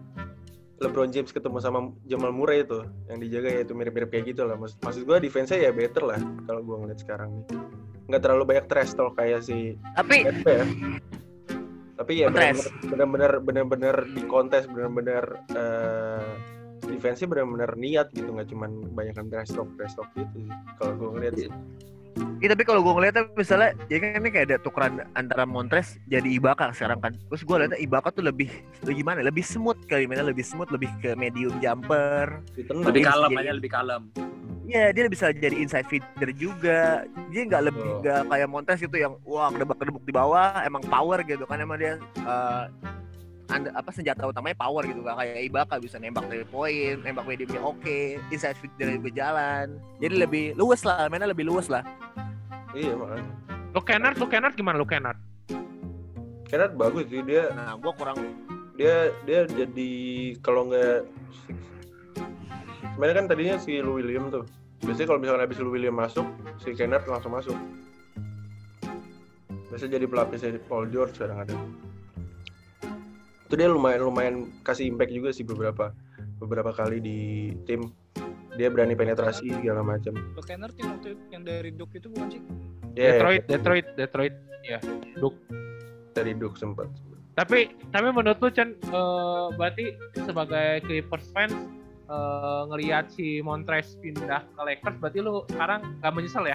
[0.80, 4.56] LeBron James ketemu sama Jamal Murray itu yang dijaga ya itu mirip-mirip kayak gitu lah.
[4.56, 7.46] Maksud, maksud gue defense-nya ya better lah kalau gue ngeliat sekarang nih.
[8.08, 10.64] Nggak terlalu banyak trash talk kayak si Tapi ya
[12.00, 16.32] tapi ya benar-benar benar-benar di kontes benar-benar eh
[16.80, 18.32] defense-nya benar-benar niat gitu.
[18.32, 20.48] Nggak cuman kebanyakan trash talk trash talk gitu
[20.80, 21.52] kalau gue ngeliat sih
[22.40, 26.24] Iya tapi kalau gue ngeliatnya misalnya ya kan ini kayak ada tukeran antara Montres jadi
[26.40, 27.12] Ibaka sekarang kan.
[27.28, 28.48] Terus gue liatnya Ibaka tuh lebih
[28.80, 29.20] lebih gimana?
[29.20, 32.40] Lebih smooth kali mainnya lebih smooth, lebih ke medium jumper.
[32.56, 32.84] Lebih tenang.
[32.88, 34.02] Lebih kalem aja, lebih kalem.
[34.64, 37.04] Iya dia bisa jadi inside feeder juga.
[37.28, 38.00] Dia nggak lebih Oh.
[38.00, 42.00] nggak kayak Montres itu yang wah kedebak-kedebuk di bawah emang power gitu kan emang dia
[42.24, 42.64] eh,
[43.50, 47.60] anda, apa senjata utamanya power gitu gak kayak Ibaka bisa nembak dari poin, nembak mediumnya
[47.60, 49.76] oke, inside feeder juga jalan.
[49.98, 51.82] Jadi lebih luas lah, mainnya lebih luas lah.
[52.72, 53.32] Iya makanya.
[53.74, 55.18] Lu Kennard, lu Kennard gimana lu Kennard?
[56.50, 58.18] Kennard bagus sih dia Nah, gua kurang
[58.80, 59.92] dia dia jadi
[60.40, 61.04] kalau nggak
[62.96, 64.48] sebenarnya kan tadinya si Lou William tuh
[64.80, 66.24] biasanya kalau misalnya habis Lou William masuk
[66.64, 67.52] si Kennard langsung masuk
[69.68, 71.54] biasanya jadi pelapisnya Paul George sekarang ada
[73.50, 75.90] itu dia lumayan lumayan kasih impact juga sih beberapa
[76.38, 77.90] beberapa kali di tim
[78.54, 82.42] dia berani penetrasi segala macam Lo Kennard yang waktu yang dari Duke itu bukan sih?
[82.94, 84.34] ya Detroit, Detroit, Detroit.
[84.62, 84.78] Ya,
[85.18, 85.34] Duk.
[86.14, 86.86] dari Duke sempat
[87.34, 91.50] Tapi tapi menurut lu Chen eh, berarti sebagai Clippers fans
[92.06, 96.54] eh, ngelihat si Montrez pindah ke Lakers berarti lu sekarang gak menyesal ya?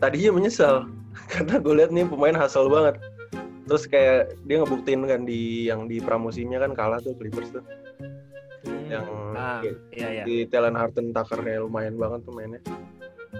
[0.00, 0.88] tadinya menyesal
[1.32, 2.96] karena gue lihat nih pemain hasil banget
[3.68, 7.64] terus kayak dia ngebuktiin kan di yang di pramusimnya kan kalah tuh Clippers tuh
[8.90, 10.24] yang Nah, iya iya.
[10.26, 12.60] di Talent Harden Tucker-nya lumayan banget tuh mainnya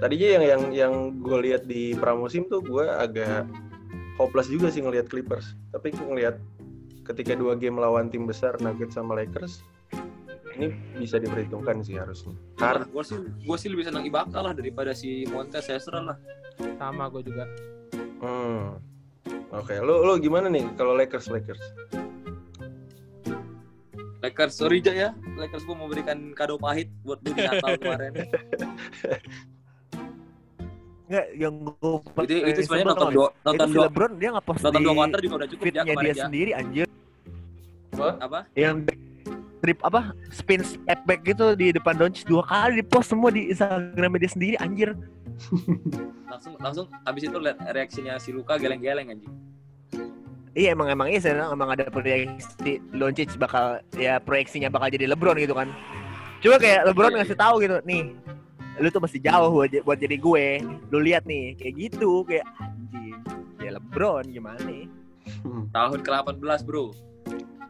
[0.01, 3.45] tadinya yang yang yang gue lihat di pramusim tuh gue agak
[4.17, 6.41] hopeless juga sih ngelihat Clippers tapi ngelihat
[7.05, 9.61] ketika dua game lawan tim besar Nuggets sama Lakers
[10.57, 14.93] ini bisa diperhitungkan sih harusnya karena gue sih gue sih lebih senang Ibaka lah daripada
[14.93, 16.19] si Montes Ezra lah.
[16.77, 17.49] Sama gue juga.
[18.21, 18.77] hmm.
[19.51, 21.63] Oke lo lo gimana nih kalau Lakers Lakers
[24.21, 25.11] Lakers sorry Ja ya,
[25.41, 28.13] Lakers gue mau berikan kado pahit buat lu di Natal kemarin.
[31.11, 34.79] Enggak, yang gue itu itu sebenarnya nonton dua nonton dua LeBron dia nggak post nonton
[34.79, 36.23] di dua quarter juga udah cukup ya fitnya kemarin dia ya.
[36.23, 36.87] sendiri anjir
[37.99, 38.41] Apa?
[38.55, 38.77] yang
[39.59, 43.51] trip apa spin step back gitu di depan Doncic dua kali di post semua di
[43.51, 44.95] Instagram dia sendiri anjir
[46.31, 49.33] Langsung langsung habis itu lihat reaksinya si Luka geleng-geleng anjing.
[50.51, 55.39] iya emang emang iya saya emang ada proyeksi Doncic bakal ya proyeksinya bakal jadi LeBron
[55.39, 55.71] gitu kan.
[56.41, 58.03] Cuma kayak LeBron Iya, ngasih tahu gitu nih
[58.81, 60.47] lu tuh masih jauh buat, buat jadi gue.
[60.89, 63.21] Lu lihat nih kayak gitu kayak anjing
[63.61, 64.89] ya LeBron gimana nih?
[65.71, 66.97] Tahun ke-18, Bro.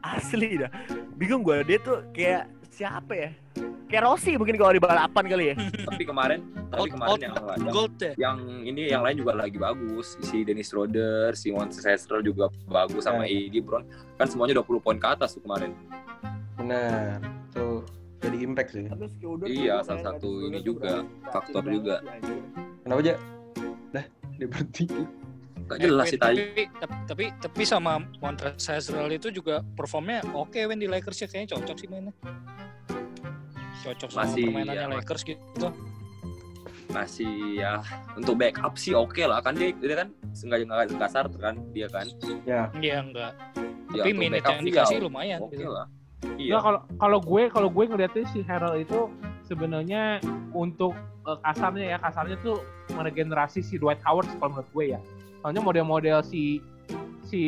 [0.01, 0.71] asli dah.
[1.19, 3.31] Bingung gue dia tuh kayak siapa ya
[3.90, 5.55] kayak Rossi mungkin kalau di balapan kali ya.
[5.90, 8.12] Tapi kemarin tapi kemarin out, yang, yang Gold ya.
[8.14, 10.14] yang ini yang lain juga lagi bagus.
[10.22, 13.50] Si Dennis Schroeder, si Ezra juga bagus sama Ya.
[13.50, 13.83] AD Bron
[14.14, 15.74] kan semuanya 20 poin ke atas tuh kemarin.
[16.55, 17.18] Benar.
[17.50, 17.83] Tuh
[18.22, 18.87] jadi impact sih.
[19.50, 21.03] Iya, salah satu ini juga,
[21.35, 21.98] faktor juga.
[22.87, 23.14] kenapa aja
[23.90, 24.05] dah
[24.38, 24.85] dia berhenti.
[25.70, 30.18] Gak jelas Eh, sih tadi tapi, tapi tapi tapi sama Montrezl Harrell itu juga performnya
[30.35, 32.11] oke Wen di Lakers ya kayaknya cocok sih mainnya
[33.81, 35.69] cocok sama Masih, permainannya ya, Lakers gitu.
[36.90, 37.73] Masih ya
[38.19, 39.38] untuk backup sih oke lah.
[39.40, 40.59] Kan dia dia kan nggak
[40.97, 42.07] nggak start kan dia kan.
[42.45, 42.69] Ya.
[42.77, 43.33] Iya enggak
[43.90, 45.66] Ya, tapi minute yang sih dikasih ya lumayan oke gitu.
[45.66, 45.87] lah.
[46.38, 46.62] Iya.
[46.62, 49.11] Kalau kalau gue kalau gue ngeliatnya si Harold itu
[49.51, 50.23] sebenarnya
[50.55, 50.95] untuk
[51.27, 52.62] eh, kasarnya ya kasarnya tuh
[52.95, 55.01] meregenerasi si Dwight Howard kalau menurut gue ya.
[55.43, 56.62] Soalnya model-model si
[57.27, 57.43] si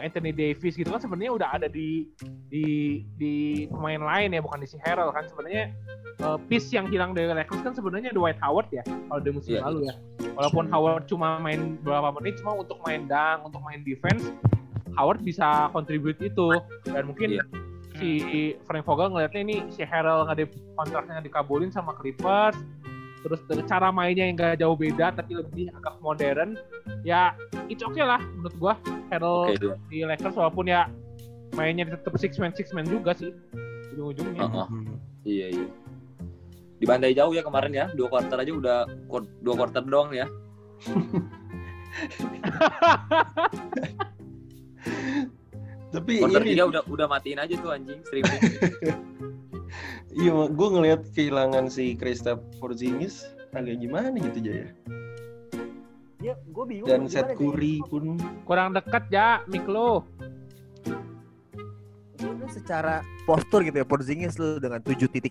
[0.00, 2.04] Anthony Davis gitu kan sebenarnya udah ada di
[2.50, 5.72] di di pemain lain ya bukan di si Harold kan sebenarnya
[6.20, 9.62] eh, piece yang hilang dari Lakers kan sebenarnya Dwight Howard ya kalau di musim Iya.
[9.66, 9.94] lalu ya.
[10.36, 14.28] Walaupun Howard cuma main beberapa menit cuma untuk main dang, untuk main defense
[14.98, 16.48] Howard bisa contribute itu
[16.84, 17.44] dan mungkin Iya.
[17.98, 18.10] si
[18.64, 20.46] Frank Vogel ngeliatnya ini si Harrell nggak di
[20.78, 22.56] kontraknya dikabulin sama Clippers
[23.20, 26.56] terus dari cara mainnya yang gak jauh beda tapi lebih agak modern
[27.04, 27.36] ya
[27.68, 28.74] itu oke lah menurut gua.
[29.12, 30.88] Harrell oke dia di Lakers walaupun ya
[31.58, 33.34] mainnya tetap six man six man juga sih
[33.94, 34.46] ujung-ujungnya.
[34.46, 34.66] Heeh.
[35.26, 35.66] iya iya.
[36.80, 38.88] Dibantai jauh ya kemarin ya dua quarter aja udah
[39.42, 40.26] dua quarter doang ya.
[45.90, 48.38] Tapi quarter ini tiga udah udah matiin aja tuh anjing streaming
[50.14, 54.68] iya gue ngelihat kehilangan si Kristaps Porzingis agak gimana gitu aja ya
[56.20, 57.36] ya gue bingung dan nih?
[57.36, 60.04] Curry pun kurang dekat ya mik lo
[62.20, 65.24] Lu secara postur gitu ya Porzingis lu dengan 7.3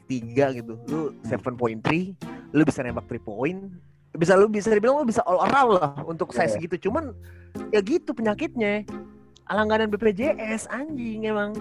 [0.58, 0.74] gitu.
[0.90, 2.18] Lu 7.3
[2.50, 3.70] lu bisa nembak 3 point.
[4.18, 6.66] Bisa lu bisa dibilang lu bisa all around lah untuk size Iya.
[6.66, 6.90] gitu.
[6.90, 7.14] Cuman
[7.70, 8.90] ya gitu penyakitnya.
[9.50, 11.54] Langganan BPJS anjing emang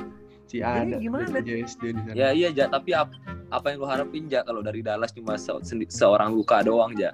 [0.48, 1.38] si Jadi ada gimana?
[1.38, 3.12] JSD di sana ya iya ja tapi ap-
[3.48, 7.12] apa yang lu harapin ja kalau dari Dallas cuma se- seorang luka doang ja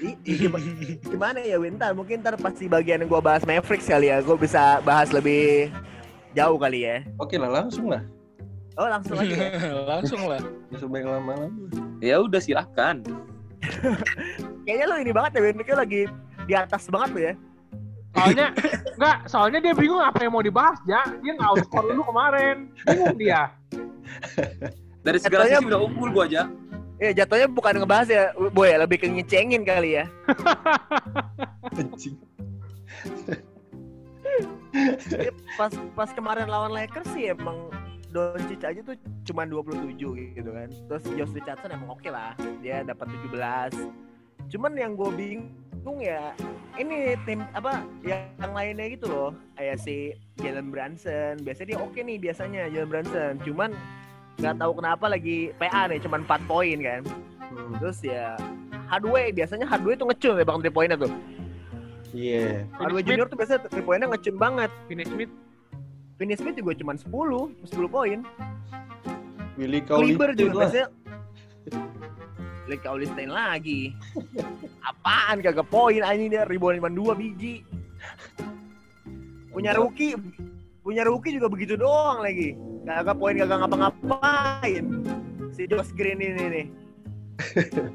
[0.00, 1.76] I- i- gimana, ya Win?
[1.76, 5.12] Ntar mungkin ntar pas di bagian yang gue bahas Mavericks kali ya, gue bisa bahas
[5.12, 5.68] lebih
[6.32, 7.04] jauh kali ya.
[7.20, 8.00] Oke lah langsung lah.
[8.80, 9.52] Oh langsung aja ya.
[9.92, 10.40] Langsung lah.
[10.72, 11.52] Bisa baik lama-lama.
[12.00, 13.04] Ya udah silahkan.
[14.64, 16.00] Kayaknya lo ini banget ya Win, kayak lagi
[16.44, 17.34] di atas banget lo ya.
[18.16, 18.48] Soalnya
[18.96, 21.04] enggak, soalnya dia bingung apa yang mau dibahas ya.
[21.20, 22.56] Dia nggak out score dulu kemarin.
[22.88, 23.52] Bingung dia.
[25.04, 26.48] Dari segala Katanya- sisi udah unggul gua aja.
[26.96, 30.08] Ya jatuhnya bukan ngebahas ya, boy lebih ke ngecengin kali ya.
[35.60, 37.68] Pas pas kemarin lawan Lakers sih emang
[38.12, 38.96] Doncic aja tuh
[39.28, 39.92] cuma 27
[40.32, 40.72] gitu kan.
[40.72, 42.32] Terus Josh Richardson emang oke lah,
[42.64, 43.76] dia dapat 17.
[44.56, 45.52] Cuman yang gue bingung
[46.02, 46.34] ya,
[46.74, 51.38] ini tim apa yang lainnya gitu loh, kayak si Jalen Brunson.
[51.46, 53.32] Biasanya dia oke nih biasanya Jalen Brunson.
[53.46, 53.70] Cuman
[54.42, 57.02] nggak tahu kenapa lagi PA nih, cuman 4 poin kan.
[57.38, 57.78] Hmm.
[57.78, 58.34] Terus ya
[58.90, 61.12] Hardway biasanya Hardway tuh ngecun ya bang 3 poinnya tuh.
[62.10, 62.66] Iya.
[62.82, 63.08] Hardway Smith.
[63.14, 64.70] Junior tuh biasanya 3 poinnya ngecun banget.
[64.90, 65.32] Finney Smith.
[66.18, 68.18] Finney Smith juga cuma 10, 10 poin.
[69.56, 70.88] Willy Kliber Cauley juga biasanya
[72.66, 73.94] Lek Kaulistein lagi.
[74.82, 77.62] Apaan kagak poin anjing dia ribuan cuma 2 biji.
[79.48, 80.18] Punya rookie
[80.82, 82.58] punya rookie juga begitu doang lagi.
[82.82, 84.84] Kagak poin kagak ngapa-ngapain.
[85.54, 86.66] Si Josh Green ini nih.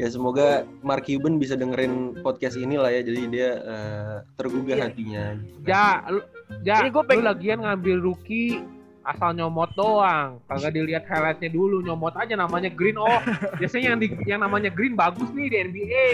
[0.00, 3.04] Ya semoga Mark Cuban bisa dengerin podcast ini lah ya.
[3.04, 4.84] Jadi dia eh, tergugah Iya.
[4.88, 5.24] hatinya.
[5.68, 6.24] Ja, lu,
[6.64, 8.64] ja, Ini gua lu pengen- lagian ngambil rookie
[9.10, 10.38] asal nyomot doang.
[10.46, 12.94] Kagak dilihat highlightnya dulu, nyomot aja namanya Green.
[12.94, 13.20] Oh,
[13.58, 16.06] biasanya yang di, yang namanya Green bagus nih di NBA.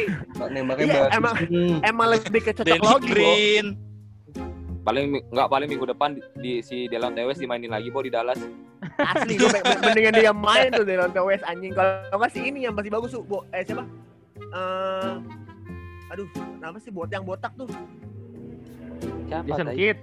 [0.48, 1.72] Nembaknya Iya, bagus emang- nih.
[1.84, 3.10] Emang lebih ke cocok logi.
[3.12, 3.66] Green.
[4.80, 8.38] Paling nggak paling minggu depan di, di si Delon Tewes dimainin lagi bo di Dallas.
[8.96, 9.50] Asli gue
[9.82, 11.74] mendingan dia main tuh dari Lonte West anjing.
[11.74, 13.42] Kalau nggak sih ini yang masih bagus tuh, Bo.
[13.50, 13.82] Eh siapa?
[14.38, 15.12] Eh
[16.06, 17.66] aduh, kenapa sih bot yang botak tuh?
[19.26, 19.74] Siapa Jason?
[19.74, 19.98] Kidd.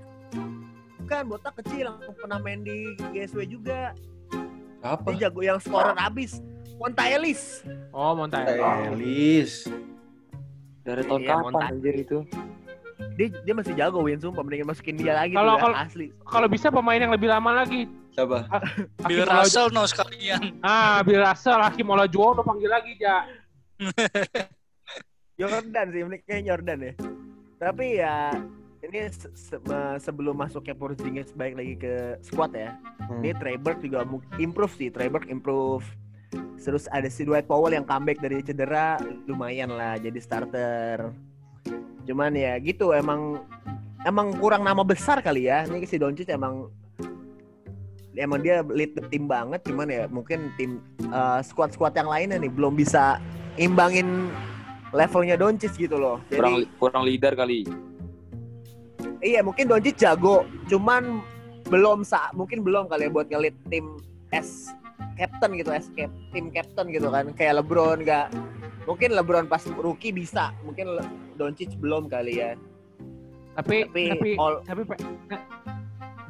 [1.14, 2.74] Bukan botak kecil yang pernah main di
[3.14, 3.94] GSW juga.
[4.82, 5.14] Apa?
[5.14, 6.42] Dia jago yang scorer abis.
[6.74, 7.62] Monta Ellis.
[7.94, 8.50] Oh, Montana.
[8.90, 9.70] Elis.
[10.82, 12.18] Dari tahun Iya, kapan Monta- anjir itu?
[13.14, 16.08] Dia dia masih jago Win sumpah mendingan masukin dia lagi Kalau- ya, kalau- asli.
[16.26, 17.86] Kalau bisa pemain yang lebih lama lagi.
[18.10, 18.50] Siapa?
[19.06, 20.58] Bill Hakim Russell no sekalian.
[20.66, 23.30] Ah, Bill Russell, Hakim Olajuwon udah panggil lagi, Ja.
[25.38, 26.94] Jordan sih, ini kayak Jordan ya.
[27.62, 28.34] Tapi ya
[28.84, 29.62] ini se-
[30.04, 32.76] sebelum masuknya Porzingis baik lagi ke squad ya.
[33.08, 33.24] Hmm.
[33.24, 34.04] Ini Treyberg juga
[34.38, 35.88] improve sih, Treyberg improve.
[36.60, 41.12] Terus ada si Dwight Powell yang comeback dari cedera, lumayan lah jadi starter.
[42.04, 43.40] Cuman ya gitu emang
[44.04, 45.64] emang kurang nama besar kali ya.
[45.64, 46.68] Ini si Doncic emang
[48.14, 52.52] emang dia lead the team banget, cuman ya mungkin tim uh, squad-squad yang lainnya nih
[52.52, 53.18] belum bisa
[53.56, 54.28] imbangin
[54.92, 56.20] levelnya Doncic gitu loh.
[56.28, 57.66] Jadi Kurang kurang leader kali.
[59.24, 61.24] Iya mungkin Doncic jago, cuman
[61.66, 63.98] belum sa mungkin belum kali ya buat ngelit tim
[64.30, 64.70] as
[65.16, 67.32] captain gitu, as cap, tim captain gitu kan.
[67.34, 68.28] Kayak LeBron nggak
[68.84, 72.54] mungkin LeBron pas rookie bisa, mungkin Le- Doncic belum kali ya.
[73.54, 74.82] Tapi Tapi tapi all- tapi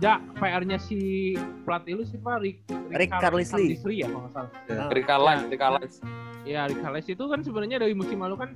[0.02, 1.32] Ja, PR-nya si
[1.64, 2.36] pelatih lu siapa?
[2.36, 2.60] Rick,
[2.92, 3.56] Rick Carlisle.
[3.56, 4.52] Carlisle ya kalau nggak salah.
[4.68, 5.96] Ah, Rika Lance, Rika Lance.
[6.44, 8.50] Ya, Rick Carlisle itu kan sebenarnya dari musim lalu kan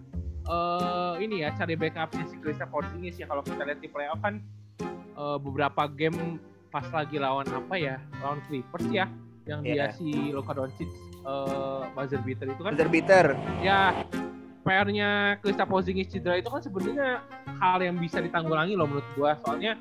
[0.47, 4.39] eh ini ya cari backupnya si Kristaps Porzingis ya kalau kita lihat di playoff kan
[5.13, 9.07] eh, beberapa game pas lagi lawan apa ya lawan Clippers ya
[9.43, 9.88] yang dia Iya.
[9.93, 10.88] si Luka Doncic
[11.19, 13.25] eh buzzer beater itu kan Buzzer beater.
[13.60, 13.91] ya
[14.62, 17.23] PR-nya Kristaps Porzingis cedera itu kan sebenarnya
[17.57, 19.79] hal yang bisa ditanggulangi loh menurut gua soalnya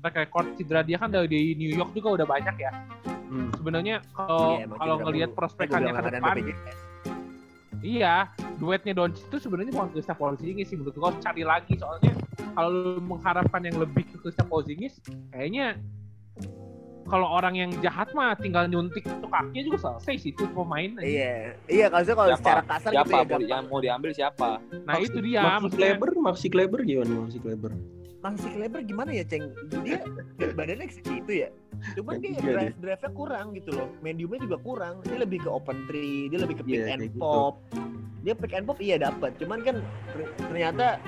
[0.00, 2.72] track record cedera dia kan dari di New York juga udah banyak ya
[3.26, 3.50] Hmm.
[3.52, 5.38] sebenarnya kalau Iya, kalau cedera ngelihat mulu.
[5.40, 6.34] prospekannya ke depan.
[7.80, 8.14] Iya,
[8.56, 12.12] duetnya Doncic itu sebenarnya bukan Kristaps Porzingis sih menurut gua harus cari lagi soalnya
[12.52, 14.96] kalau lu mengharapkan yang lebih ke Kristaps Porzingis
[15.30, 15.76] kayaknya
[17.06, 20.90] kalau orang yang jahat mah tinggal nyuntik tuh kakinya juga selesai sih itu pemain.
[20.98, 21.06] aja.
[21.06, 21.34] Iya,
[21.70, 22.42] iya kalau kalau Siapa?
[22.42, 23.46] secara kasar gitu Siapa ya mau- gampang.
[23.46, 24.48] yang mau diambil siapa?
[24.82, 25.70] Nah itu dia Maxi.
[25.70, 27.72] Kleber, Maxi Kleber gimana Maxi Kleber?
[28.26, 29.54] Maxi Kleber gimana ya, Ceng?
[29.86, 30.02] Dia
[30.50, 31.48] badannya segitu ya.
[31.94, 33.88] Cuman dia Iya, drive drive-nya kurang gitu loh.
[34.02, 34.98] Mediumnya juga kurang.
[35.06, 37.22] Dia lebih ke open three, dia lebih ke pick Iya, and gitu.
[37.22, 37.62] pop.
[38.20, 39.38] Dia pick and pop iya dapat.
[39.38, 39.78] Cuman kan
[40.10, 40.98] ter- ternyata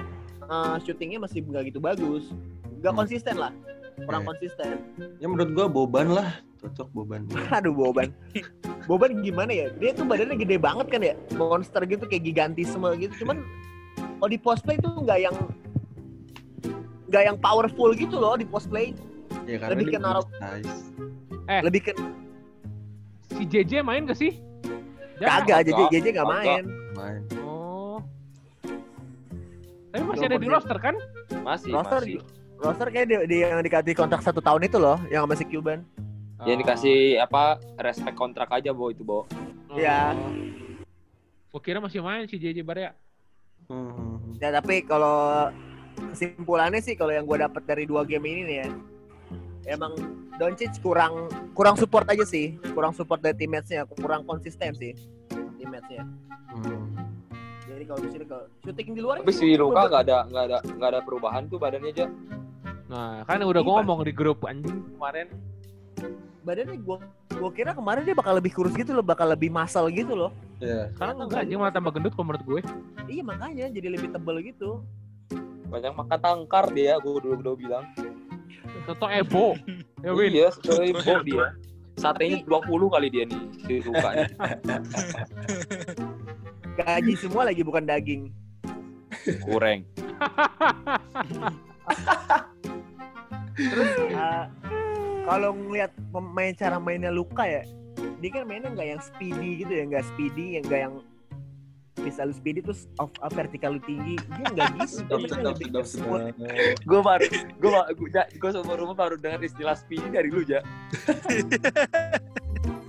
[0.45, 2.31] uh, syutingnya masih nggak gitu bagus.
[2.79, 3.01] Nggak Hmm.
[3.03, 3.51] konsisten lah.
[3.99, 4.29] Kurang Iya.
[4.31, 4.75] konsisten.
[5.19, 6.29] Ya menurut gua Boban lah,
[6.63, 7.27] cocok Boban.
[7.59, 8.15] Aduh Boban.
[8.87, 9.67] Boban gimana ya?
[9.75, 11.19] Dia tuh badannya gede banget kan ya.
[11.35, 13.27] Monster gitu kayak gigantisme gitu.
[13.27, 13.43] Cuman
[13.99, 15.35] kalau di post play tuh nggak yang
[17.09, 18.93] nggak yang powerful gitu loh di post play.
[19.45, 20.77] Ya karena Lebih ke naruh- size.
[21.63, 21.93] Lebih ke
[23.31, 24.35] Si JJ main gak sih?
[25.17, 25.63] Kagak.
[25.65, 26.27] JJ nggak Kagak.
[26.27, 26.65] main.
[26.93, 27.21] Main.
[27.39, 28.03] Oh,
[29.89, 30.95] Tapi masih ada di roster kan?
[31.41, 32.19] Masih, roster masih.
[32.59, 35.81] roster kayak dia, dia yang dikasih kontrak satu tahun itu loh yang sama si Cuban
[36.41, 37.43] Yang dikasih apa
[37.79, 39.25] respect kontrak aja Bo itu Bo.
[39.71, 40.13] Iya.
[41.49, 42.93] Gue kira masih main si JJ Barea.
[43.67, 44.35] Hmm.
[44.37, 45.51] ya tapi kalau
[46.09, 48.69] kesimpulannya sih kalau yang gue dapet dari dua game ini nih ya
[49.69, 49.93] emang
[50.35, 54.95] Doncic kurang kurang support aja sih kurang support dari teammates-nya kurang konsisten sih
[55.57, 56.07] teammates-nya
[56.49, 56.91] Hmm.
[57.63, 60.59] jadi kalau di sini kalau shooting di luar Tapi si Luka nggak ada nggak ada
[60.65, 62.07] nggak ada perubahan tuh badannya aja.
[62.89, 65.29] Nah, kan udah gue ngomong di grup anjing kemarin.
[66.43, 66.97] badannya gue
[67.31, 70.91] gue kira kemarin dia bakal lebih kurus gitu loh bakal lebih masal gitu loh Iya.
[70.97, 72.61] Sekarang enggak anjing malah tambah gendut kalau menurut gue.
[73.07, 74.83] iya makanya jadi lebih tebel gitu
[75.69, 77.85] Banyak makan tangkar dia, gue dulu dulu bilang.
[78.89, 79.55] Toto Ebo.
[79.99, 80.31] Ya Win.
[80.31, 81.59] Iya, sekali Bo dia.
[81.99, 84.31] Satenya 20 kali dia nih si Luka nih.
[86.79, 88.31] gaji semua lagi bukan daging
[89.43, 89.83] Kurang.
[94.15, 94.47] Uh,
[95.29, 97.63] kalau ngelihat pemain cara mainnya Luka ya,
[98.23, 100.95] dia kan mainnya nggak yang speedy gitu ya, nggak speedy, yang nggak yang
[102.01, 105.21] bisa lu speedy terus off up vertikal lu tinggi, dia nggak sedap.
[106.87, 107.27] Gue baru
[107.59, 110.63] gue gue gue seumur rumah baru dengar istilah speedy dari lu ya.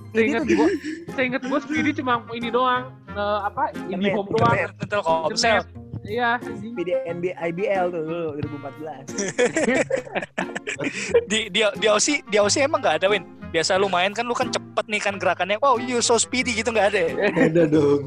[0.09, 0.67] Seingat gue,
[1.13, 2.89] seingat gue Speedy cuma ini doang.
[3.13, 3.69] eh, apa?
[3.93, 4.57] Ini home doang.
[4.57, 4.73] internet.
[4.81, 5.61] Tentel Komsel.
[6.01, 6.41] Iya.
[6.41, 9.05] Speedy NBA IBL tuh dulu 2014.
[11.29, 13.21] Di di di Aussie, di Aussie emang nggak ada Win.
[13.49, 15.57] Biasa lu main kan lu kan cepet nih kan gerakannya.
[15.57, 16.99] Wow, you so speedy gitu nggak ada.
[17.01, 17.11] ya?
[17.33, 18.01] Nggak ada dong.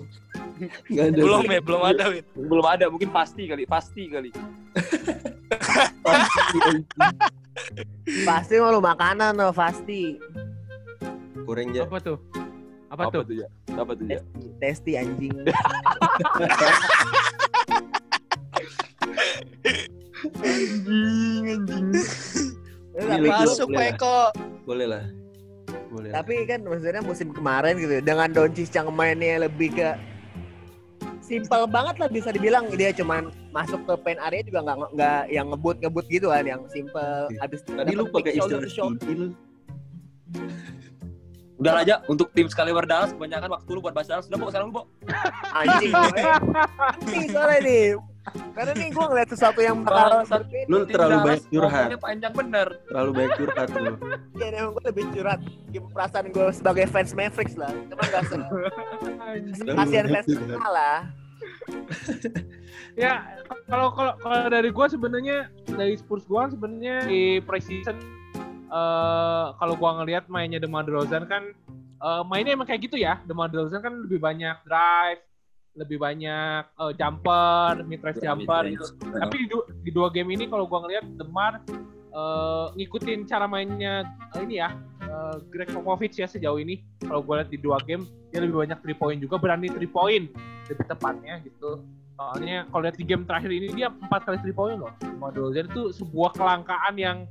[0.86, 1.18] Nggak ada.
[1.18, 2.24] Belum ya, belum ada Win.
[2.38, 4.30] Belum ada, mungkin pasti kali, pasti kali.
[8.22, 10.18] Pasti mau lu makanan lo pasti.
[11.42, 11.90] Kurang ya.
[11.90, 12.18] Apa tuh?
[12.92, 13.24] Apa, tuh?
[13.32, 13.48] ya?
[13.74, 14.20] Apa tuh ya?
[14.60, 15.32] Testi anjing.
[20.44, 21.86] Anjing, anjing.
[22.92, 23.28] Ya, Gila.
[23.42, 23.68] Masuk.
[23.72, 24.30] Peko.
[24.68, 25.04] Boleh lah.
[25.92, 26.08] Boleh.
[26.08, 29.92] tapi kan maksudnya musim kemarin gitu dengan Doncic yang mainnya lebih ke
[31.20, 35.46] simpel banget lah bisa dibilang dia cuman masuk ke paint area juga nggak nggak yang
[35.52, 39.36] ngebut ngebut gitu kan yang simpel habis Tadi dapet lu pakai pick shoulder istilah shoulder.
[41.62, 44.26] Udah aja untuk tim Excalibur Dallas kebanyakan waktu lu buat bahas Dallas.
[44.26, 44.82] Udah, Bo, sekarang lu, Bo.
[45.54, 47.84] anjing anjing soalnya nih
[48.54, 50.22] karena nih gue ngeliat sesuatu yang bakal
[50.70, 51.86] Lu terlalu banyak curhat.
[51.98, 52.68] panjang bener.
[52.86, 53.92] Terlalu banyak curhat lu.
[54.40, 55.40] ya emang gue lebih curhat
[55.74, 58.36] Gimana perasaan gue sebagai fans Mavericks lah cuma gak se
[59.74, 60.28] kasihan fans
[60.62, 60.98] lah
[62.94, 63.24] Ya,
[63.66, 67.96] kalau kalau kalau dari gua sebenarnya dari Spurs gua sebenarnya di preseason
[68.68, 71.50] eh kalau gua ngelihat mainnya DeMar DeRozan kan
[71.98, 73.18] eh, mainnya emang kayak gitu ya.
[73.26, 75.20] DeMar DeRozan kan lebih banyak drive,
[75.72, 78.86] lebih banyak eh, jumper, mid range jumper gitu.
[79.00, 81.64] Tapi di, du- di dua game ini kalau gua ngelihat DeMar
[82.12, 84.04] eh, ngikutin cara mainnya
[84.36, 86.84] eh, ini ya eh, Greg Popovich ya sejauh ini.
[87.00, 90.28] Kalau gua lihat di dua game dia lebih banyak three point juga, berani three point
[90.68, 91.80] lebih tepatnya gitu.
[92.20, 94.92] Soalnya kalau lihat di game terakhir ini dia empat kali three point loh.
[95.32, 97.24] DeRozan itu sebuah kelangkaan yang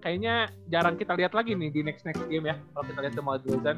[0.00, 2.56] kayaknya jarang kita lihat lagi nih di next next game ya.
[2.72, 3.76] Kalau kita lihat DeMar DeRozan.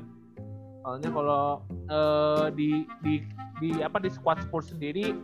[0.84, 3.14] Soalnya kalau eh, di di
[3.56, 5.16] di apa di squad Spurs sendiri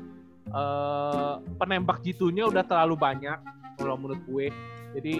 [0.50, 3.36] eh penembak jitunya udah terlalu banyak
[3.76, 4.48] kalau menurut gue.
[4.96, 5.14] Jadi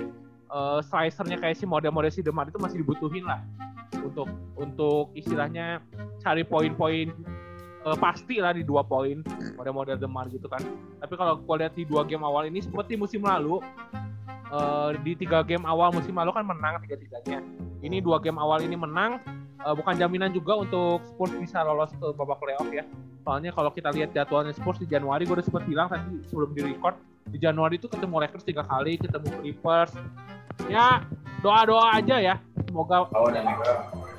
[0.51, 3.45] eh slicernya kayak si model-model si Demar itu masih dibutuhin lah
[4.01, 5.85] untuk untuk istilahnya
[6.25, 7.13] cari poin-poin
[7.85, 9.21] eh, pasti lah di dua poin
[9.61, 10.65] model-model Demar gitu kan.
[11.05, 13.61] Tapi kalau gue lihat di dua game awal ini seperti musim lalu
[14.49, 17.45] eh, di tiga game awal musim lalu kan menang tiga-tiganya.
[17.85, 19.21] Ini dua game awal ini menang
[19.67, 22.85] eh, bukan jaminan juga untuk Spurs bisa lolos ke babak playoff ya.
[23.21, 26.73] Soalnya kalau kita lihat jadwalnya Spurs di Januari, gue udah sempat bilang tadi sebelum di
[26.73, 26.97] record,
[27.29, 29.93] di Januari itu ketemu Lakers tiga kali, ketemu Clippers.
[30.73, 31.05] Ya
[31.41, 32.35] doa-doa aja ya,
[32.69, 33.09] semoga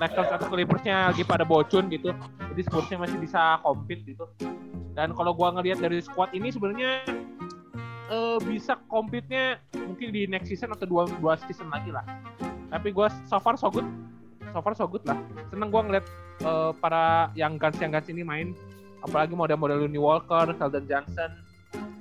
[0.01, 2.13] Lakers atau Clippersnya lagi pada bocun gitu,
[2.54, 4.25] jadi Spursnya masih bisa compete gitu.
[4.97, 7.06] Dan kalau gua ngelihat dari squad ini sebenarnya
[8.10, 12.06] eh, bisa compete-nya mungkin di next season atau dua, dua season lagi lah.
[12.73, 13.85] Tapi gua so far so good,
[14.52, 15.17] so far so good lah.
[15.49, 16.06] Seneng gua ngeliat
[16.41, 18.54] eh, para yang guns yang guns ini main
[19.02, 21.31] apalagi model-model Looney Walker, Sheldon Johnson,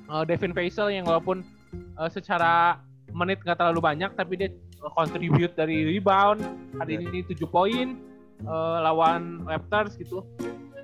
[0.07, 1.41] eh, Devin Vassell yang walaupun
[1.73, 2.77] eh, secara
[3.11, 4.51] menit nggak terlalu banyak tapi dia
[4.95, 6.41] contribute dari rebound
[6.77, 7.95] hari ini 7 poin
[8.41, 10.27] eh, lawan Raptors gitu.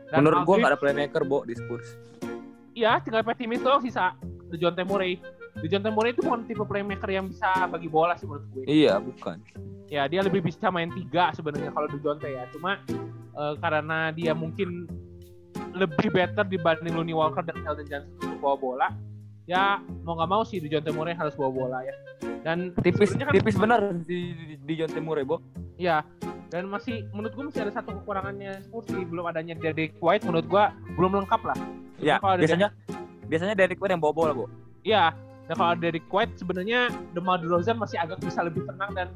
[0.06, 1.88] Dan Menurut gua Aldridge- nggak ada playmaker, Bo, di Spurs.
[2.76, 4.14] Iya, tinggal Patty Mills doang sisa.
[4.46, 5.18] DeJounte Murray.
[5.64, 8.64] DeJounte Murray itu bukan tipe playmaker yang bisa bagi bola sih menurut gue.
[8.68, 9.40] Iya, bukan.
[9.88, 12.44] Ya, dia lebih bisa main tiga sebenarnya kalau DeJounte ya.
[12.52, 12.80] Cuma
[13.36, 14.84] eh, karena dia mungkin
[15.76, 18.88] lebih better dibanding Looney Walker dan Sheldon Johnson untuk bawa bola.
[19.46, 21.94] ya mau nggak mau sih di John Temure harus bawa bola ya.
[22.42, 25.38] Dan Tipis kan tipis benar di di, di John Temure, Bo.
[25.78, 26.02] ya
[26.50, 30.46] dan masih menurut gue masih ada satu kekurangannya Spurs sih belum adanya Derek White menurut
[30.46, 31.58] gue belum lengkap lah.
[31.98, 32.68] Ya, ada biasanya
[33.26, 34.46] biasanya Derek White yang bawa bola, Bo.
[34.86, 35.10] Iya,
[35.46, 39.08] dan kalau ada Derek White sebenarnya DeMar DeRozan masih agak bisa lebih tenang dan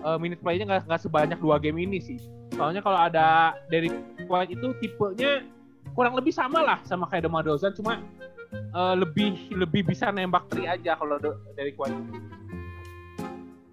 [0.00, 2.18] uh, minute play-nya nggak nggak sebanyak dua game ini sih.
[2.56, 3.92] Soalnya kalau ada Derek
[4.24, 5.44] White itu tipenya
[5.92, 8.00] kurang lebih sama lah sama kayak DeMar DeRozan, cuma
[8.72, 11.20] uh, lebih lebih bisa nembak tri aja kalau
[11.52, 11.96] Derek White.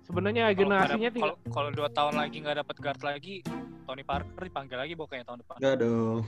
[0.03, 3.39] Sebenarnya generasinya kalau kalau dua tahun lagi nggak dapat guard lagi,
[3.87, 5.55] Tony Parker dipanggil lagi pokoknya tahun depan.
[5.63, 6.27] Enggak dong.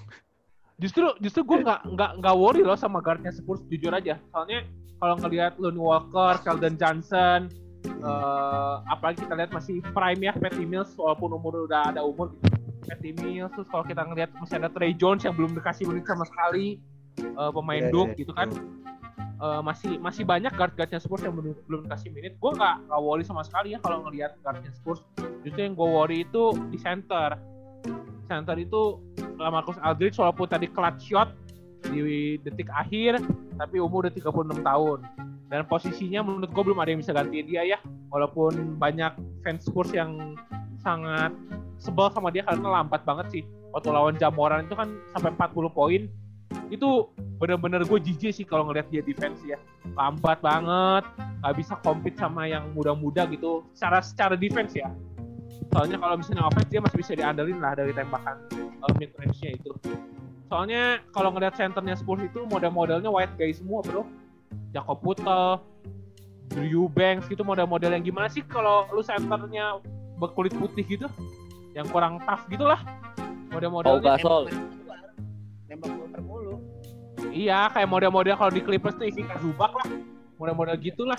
[0.76, 4.20] justru justru gue nggak nggak nggak worry loh sama guardnya Spurs jujur aja.
[4.32, 4.68] Soalnya
[5.00, 7.52] kalau ngelihat Lonnie Walker, Sheldon Johnson,
[7.86, 12.32] eh, apalagi kita lihat masih prime ya Patty Mills walaupun umur udah ada umur.
[12.32, 12.56] Gitu.
[12.86, 16.24] Patty Mills terus kalau kita ngelihat masih ada Trey Jones yang belum dikasih menit sama
[16.30, 16.78] sekali
[17.18, 18.20] eh, pemain Iya, Duke iya.
[18.22, 18.50] gitu kan.
[19.36, 22.40] Eh, masih masih banyak guard guardnya Spurs yang belum belum dikasih menit.
[22.40, 25.04] Gue nggak nggak worry sama sekali ya kalau ngelihat guardnya Spurs.
[25.44, 27.36] Justru yang gue worry itu di center.
[28.26, 29.02] Center itu
[29.36, 31.30] Lamarcus Aldridge walaupun tadi clutch shot
[31.90, 33.22] di detik akhir
[33.56, 35.00] tapi umur udah 36 tahun.
[35.46, 37.78] Dan posisinya menurut gue belum ada yang bisa gantiin dia ya
[38.10, 39.14] walaupun banyak
[39.46, 40.34] fans Spurs yang
[40.82, 41.32] sangat
[41.78, 43.44] sebel sama dia karena lambat banget sih.
[43.76, 46.02] Waktu lawan Jamoran itu kan sampai 40 poin.
[46.74, 49.60] Itu bener-bener gue jijik sih kalau ngeliat dia defense ya
[50.00, 51.04] lambat banget
[51.44, 53.68] nggak bisa compete sama yang muda-muda gitu.
[53.78, 54.90] Secara secara defense ya.
[55.70, 58.38] Soalnya kalau misalnya offense dia masih bisa diandelin lah dari tembakan
[58.82, 59.72] uh, mid range-nya itu
[60.46, 64.06] soalnya kalau ngeliat centernya Spurs itu model-modelnya white guy semua bro
[64.72, 65.60] Jakob Putel
[66.54, 69.82] Drew Eubanks gitu model-model yang gimana sih kalau lu centernya
[70.22, 71.08] berkulit putih gitu
[71.74, 72.80] yang kurang tough gitu lah
[73.52, 74.52] model-modelnya Gasol.
[75.66, 76.56] Nembak keluar mulu.
[77.34, 79.88] iya kayak model-model kalau di Clippers tuh Ivica Zubac lah
[80.38, 81.18] model-model gitulah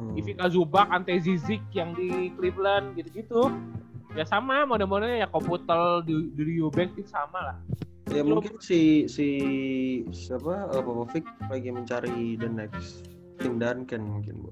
[0.00, 0.16] Hmm.
[0.16, 3.52] Ivica Zubac, Ante Zizic yang di Cleveland gitu-gitu.
[4.16, 7.56] Ya sama model-modelnya ya Koputel, Drew Eubanks itu sama lah.
[8.10, 9.26] Ya mungkin si si
[10.10, 13.06] siapa uh, Popovic lagi mencari the next
[13.38, 14.50] Tim Duncan mungkin, Bu.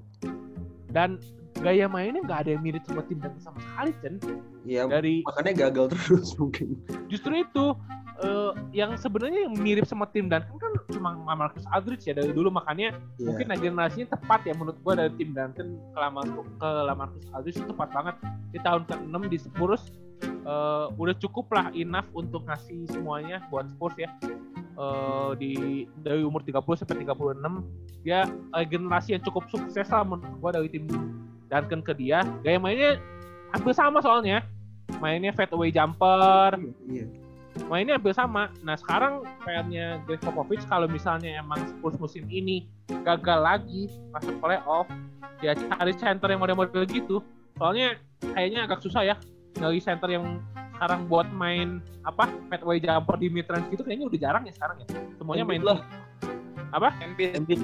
[0.89, 1.19] Dan
[1.59, 4.15] gaya mainnya nggak ada yang mirip sama tim Duncan sama sekali, Chen.
[4.63, 6.79] Ya Dari makanya gagal terus mungkin.
[7.11, 7.75] justru itu
[8.19, 12.49] eh, yang sebenarnya yang mirip sama tim Duncan kan cuma Marcus Aldridge ya dari dulu
[12.49, 13.27] makanya Iya.
[13.27, 17.67] mungkin generasinya tepat ya menurut gua dari tim Duncan ke Lamarcus, ke Lamarcus Aldridge itu
[17.67, 18.15] tepat banget
[18.49, 19.83] di tahun ke-6 di Spurs
[20.43, 24.09] eh, udah cukup lah enough untuk ngasih semuanya buat Spurs ya
[24.79, 25.51] Eh, di
[25.99, 27.35] dari umur 30 sampai 36
[27.99, 28.23] dia
[28.55, 30.87] eh, generasi yang cukup sukses lah menurut gua dari tim
[31.51, 32.95] Duncan ke dia gaya mainnya
[33.51, 34.39] hampir sama soalnya
[35.03, 36.55] mainnya fadeaway jumper
[36.87, 37.11] Iya.
[37.67, 38.55] mainnya hampir sama.
[38.63, 44.87] Nah sekarang PR-nya Greg Popovich kalau misalnya emang Spurs musim ini gagal lagi masuk playoff,
[45.43, 47.19] ya cari center yang model-model gitu.
[47.59, 47.99] Soalnya
[48.31, 49.19] kayaknya agak susah ya
[49.57, 50.25] nyari center yang
[50.77, 54.77] sekarang buat main apa fadeaway jumper di mid range gitu kayaknya udah jarang ya sekarang
[54.79, 54.87] ya.
[55.19, 55.79] Semuanya main lah.
[56.69, 56.93] apa?
[57.01, 57.35] Embiid.
[57.35, 57.61] Embiid.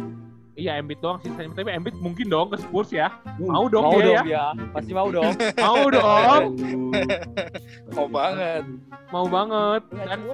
[0.55, 1.31] Iya Embiid doang sih.
[1.31, 3.11] Tapi Embiid mungkin dong ke Spurs ya.
[3.39, 4.51] Mau dong Mau dia dong ya.
[4.55, 4.67] ya.
[4.75, 5.31] Pasti mau dong.
[5.63, 6.43] Mau dong.
[7.95, 8.63] Mau banget.
[9.11, 9.81] Mau banget.
[9.91, 10.33] Dan Bu.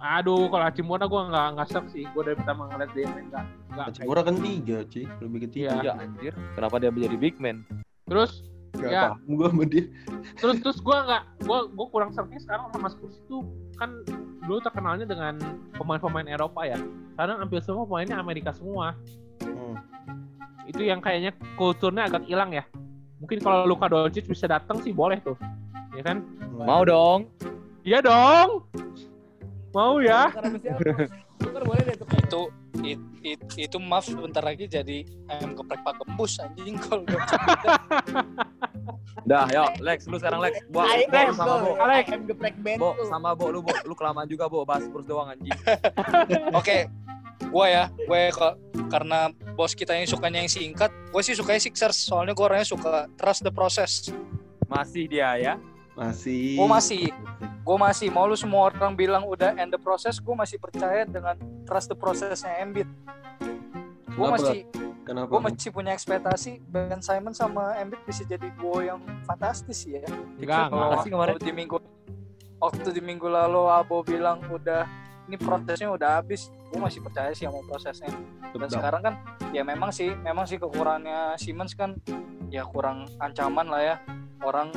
[0.00, 2.08] aduh kalau Hachimura gue nggak nggak shock sih.
[2.16, 3.44] Gue dari pertama ngeliat dia main nggak
[3.92, 5.04] Hachimura kan tiga, Ci.
[5.20, 5.76] Lebih ke tiga.
[5.76, 5.92] Iya.
[5.92, 6.32] Ya anjir.
[6.56, 7.68] Kenapa dia menjadi big man?
[8.08, 8.40] Terus
[8.72, 9.02] Gak Ya.
[9.12, 9.84] paham gua sama dia.
[10.40, 13.42] terus terus gue nggak gue gue kurang seringnya sekarang sama Spurs itu
[13.74, 13.90] kan
[14.40, 15.34] dulu terkenalnya dengan
[15.74, 16.78] pemain-pemain Eropa ya
[17.12, 18.94] sekarang hampir semua pemainnya Amerika semua
[19.40, 19.74] Hmm.
[20.64, 22.62] itu yang kayaknya kulturnya agak hilang ya
[23.16, 25.34] mungkin kalau Luka Doncic bisa datang sih boleh tuh
[25.92, 26.20] ya kan
[26.52, 27.28] Mau dong.
[27.82, 28.64] iya dong
[29.70, 30.28] mau ya.
[32.20, 32.50] Itu
[32.82, 37.20] it, it, itu maaf sebentar lagi jadi ayam geprek pak gembus anjing kalau udah
[39.20, 40.64] Dah, yuk Lex, lu sekarang Lex.
[40.72, 41.70] Bo, Bo, Lex, sama Bo.
[41.76, 42.04] Alex.
[42.08, 45.28] Ayam geprek band Bo, sama Bo, lu Bo, lu kelamaan juga Bo, bahas Spurs doang
[45.30, 45.52] anjing.
[46.58, 46.88] Oke,
[47.38, 48.56] gue ya, gue ke-
[48.88, 53.06] karena bos kita yang sukanya yang singkat, gue sih sukanya Sixers, soalnya gue orangnya suka
[53.14, 54.08] trust the process.
[54.66, 55.54] Masih dia ya.
[56.00, 56.56] Masih.
[56.56, 57.02] Gue masih,
[57.44, 61.36] gue masih, mau lu semua orang bilang udah end the process, gue masih percaya dengan
[61.68, 62.88] trust the processnya Embiid.
[64.16, 64.64] Gue masih,
[65.04, 65.28] Kenapa?
[65.28, 68.96] gue masih punya ekspektasi Ben Simon sama Embiid bisa jadi duo yang
[69.28, 70.00] fantastis ya.
[70.40, 71.32] enggak Kalau enggak sih kemarin?
[71.36, 71.76] waktu di minggu
[72.60, 74.88] waktu di minggu lalu Abo bilang udah
[75.28, 78.08] ini prosesnya udah habis, gue masih percaya sih sama prosesnya.
[78.56, 79.14] Dan sekarang kan
[79.52, 82.00] ya memang sih memang sih kekurangannya Simmons kan
[82.50, 83.96] ya kurang ancaman lah ya
[84.42, 84.74] orang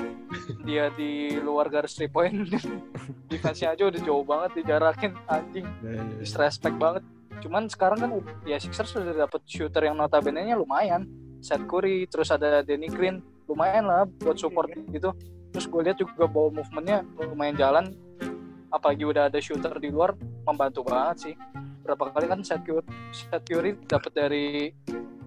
[0.68, 2.48] dia di luar garis three point
[3.32, 7.04] defense aja udah jauh banget dijarakin anjing Eh, disrespect banget
[7.44, 8.10] Cuman sekarang kan
[8.48, 11.04] ya Sixers sudah dapat shooter yang notabene-nya lumayan.
[11.44, 13.20] Seth Curry, terus ada Danny Green,
[13.52, 15.12] lumayan lah buat support gitu.
[15.52, 17.86] Terus gue lihat juga ball movement-nya lumayan jalan.
[18.72, 20.16] Apalagi udah ada shooter di luar,
[20.48, 21.36] membantu banget sih.
[21.84, 24.72] Berapa kali kan Seth Curry, Seth Curry dapat dari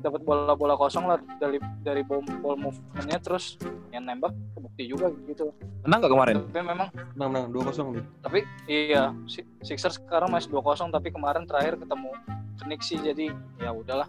[0.07, 3.59] dapat bola-bola kosong lah dari dari ball, ball movement-nya terus
[3.91, 5.51] yang nembak kebukti juga gitu.
[5.83, 6.35] Menang gak kemarin?
[6.47, 8.05] Tapi memang Menang menang 2-0 nih.
[8.21, 12.11] tapi iya Si- Sixers sekarang masih 2-0 tapi kemarin terakhir ketemu
[12.57, 13.27] Phoenix sih jadi
[13.59, 14.07] ya udahlah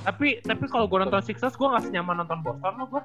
[0.00, 3.02] Tapi tapi kalau gue nonton Sixers gue nggak senyaman nonton Boston loh gue.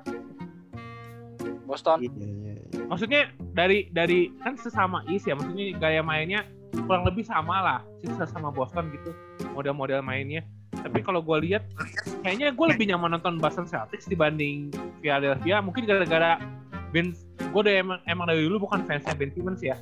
[1.66, 2.54] Boston Iya iya.
[2.56, 2.86] iya.
[2.86, 3.22] Maksudnya
[3.52, 6.46] dari dari kan sesama East ya, maksudnya gaya mainnya
[6.78, 9.12] kurang lebih sama lah Sixers sama Boston gitu
[9.52, 10.46] model-model mainnya.
[10.86, 11.66] Tapi kalau gue lihat
[12.22, 14.70] kayaknya gue lebih nyaman nonton Boston Celtics dibanding
[15.02, 15.58] Philadelphia.
[15.66, 16.38] Mungkin gara-gara
[16.94, 17.10] Ben
[17.42, 19.74] gue udah emang, emang dari dulu bukan fansnya Ben Simmons ya.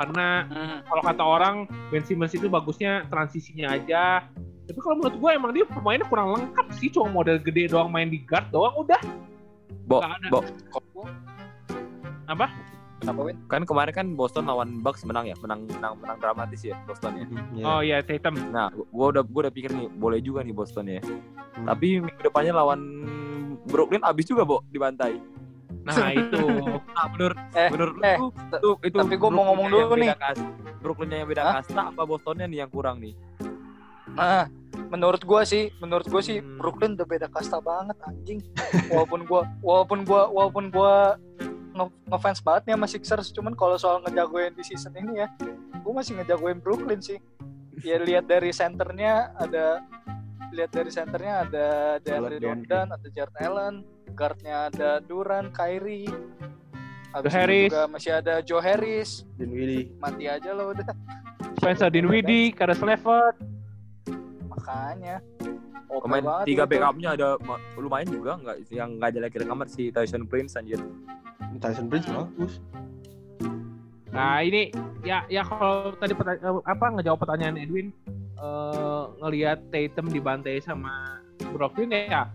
[0.00, 1.56] Karena Hmm, kalau kata orang
[1.92, 4.24] Ben Simmons itu bagusnya transisinya aja.
[4.64, 8.08] Tapi kalau menurut gue emang dia pemainnya kurang lengkap sih, cuma model gede doang main
[8.08, 9.00] di guard doang udah.
[9.84, 10.04] Bo.
[10.28, 10.40] Bo,
[12.28, 12.67] Apa?
[12.98, 13.36] Kenapa Win?
[13.46, 17.24] kan kemarin kan Boston lawan Bucks menang ya, menang menang menang dramatis ya Boston ya.
[17.52, 17.64] Iya.
[17.64, 18.34] Oh iya Tatum.
[18.48, 21.00] Nah, gua udah gua udah pikir nih boleh juga nih Boston ya.
[21.00, 21.64] Hmm.
[21.64, 22.80] Tapi minggu depannya lawan
[23.64, 25.20] Brooklyn abis juga, Bo, dibantai.
[25.80, 26.42] Nah itu.
[26.88, 28.16] Nah, menurut Eh, menurut lu eh,
[28.52, 30.12] itu itu tapi gua mau ngomong dulu nih.
[30.14, 30.42] kas-
[30.78, 31.54] Brooklyn-nya yang beda Hah?
[31.58, 33.14] kasta apa Bostonnya nih yang kurang nih?
[34.10, 34.46] Nah,
[34.88, 36.56] menurut gua sih, menurut gua sih Hmm.
[36.56, 38.40] Brooklyn udah beda kasta banget anjing.
[38.86, 41.18] Walaupun gua walaupun gua walaupun gua
[42.10, 45.28] ngefans banget nih sama Sixers, cuman kalau soal ngejagoin di season ini ya,
[45.86, 47.22] gua masih ngejagoin Brooklyn sih.
[47.86, 49.86] Ya lihat dari centernya ada
[50.50, 51.66] lihat dari centernya ada
[52.02, 52.42] DeAndre.
[52.42, 53.74] Jordan, ada Jared Allen,
[54.18, 56.10] guardnya ada Duran, Kyrie.
[57.08, 57.72] Itu Harris.
[57.72, 59.24] juga masih ada Joe Harris.
[59.40, 59.88] Dan Willy.
[59.96, 60.84] Mati aja lo udah.
[61.56, 63.36] Spencer Dinwiddie, Karis Levert.
[64.46, 65.18] Makanya.
[65.88, 69.68] OP Pemain banget tiga backupnya ada ma- lumayan juga nggak yang nggak jelek jelek amat
[69.72, 70.80] si Tyson Prince anjir.
[71.58, 72.60] Tyson Prince bagus.
[74.08, 77.88] Nah ini ya ya kalau tadi pertanya- eh, apa ngejawab pertanyaan Edwin
[78.36, 81.18] eh ngelihat Tatum dibantai sama
[81.50, 82.28] Brooklyn ya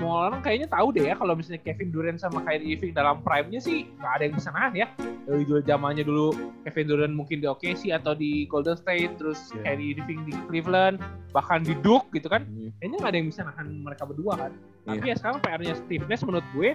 [0.00, 3.60] semua orang kayaknya tahu deh ya kalau misalnya Kevin Durant sama Kyrie Irving dalam prime-nya
[3.60, 4.86] sih nggak ada yang bisa nahan ya
[5.22, 6.26] dari dulu zamannya dulu
[6.64, 9.60] Kevin Durant mungkin di OKC atau di Golden State terus Iya.
[9.68, 10.96] Kyrie Irving di Cleveland
[11.30, 12.72] bahkan di Duke gitu kan Hmm.
[12.80, 15.12] kayaknya nggak ada yang bisa nahan mereka berdua kan tapi Iya.
[15.12, 16.68] ya sekarang PR-nya Steve Nash menurut gue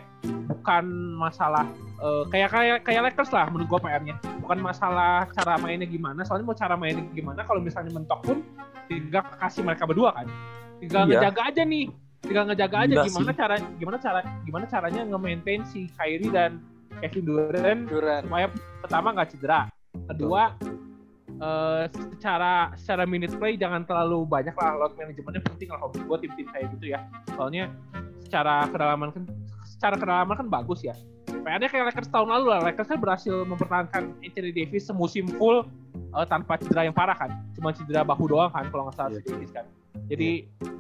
[0.46, 0.86] bukan
[1.18, 1.66] masalah
[1.98, 6.46] eh, kayak kayak kayak Lakers lah menurut gue PR-nya bukan masalah cara mainnya gimana soalnya
[6.46, 8.46] mau cara mainnya gimana kalau misalnya mentok pun
[8.86, 10.30] tinggal kasih mereka berdua kan
[10.78, 11.26] tinggal Iya.
[11.26, 11.86] ngejaga aja nih
[12.26, 16.60] tinggal ngejaga aja Gila gimana cara gimana cara gimana caranya nge-maintain si Kyrie dan
[17.02, 18.22] Kevin Durant Duran.
[18.26, 18.48] supaya
[18.82, 19.62] pertama nggak cedera.
[19.96, 20.44] Kedua
[21.40, 21.84] eh,
[22.16, 24.72] secara secara minute play jangan terlalu banyak lah.
[24.80, 27.00] Load manajemennya penting lah kalau buat tim-tim kayak gitu ya.
[27.36, 27.72] Soalnya
[28.26, 29.24] secara kedalaman kan
[29.68, 30.96] secara kedalaman kan bagus ya.
[31.26, 32.60] PR-nya kayak Lakers tahun lalu lah.
[32.66, 37.32] Lakers kan berhasil mempertahankan Anthony Davis semusim full eh, tanpa cedera yang parah kan.
[37.54, 39.68] Cuma cedera bahu doang kan kalau nggak salah Davis kan
[40.08, 40.30] jadi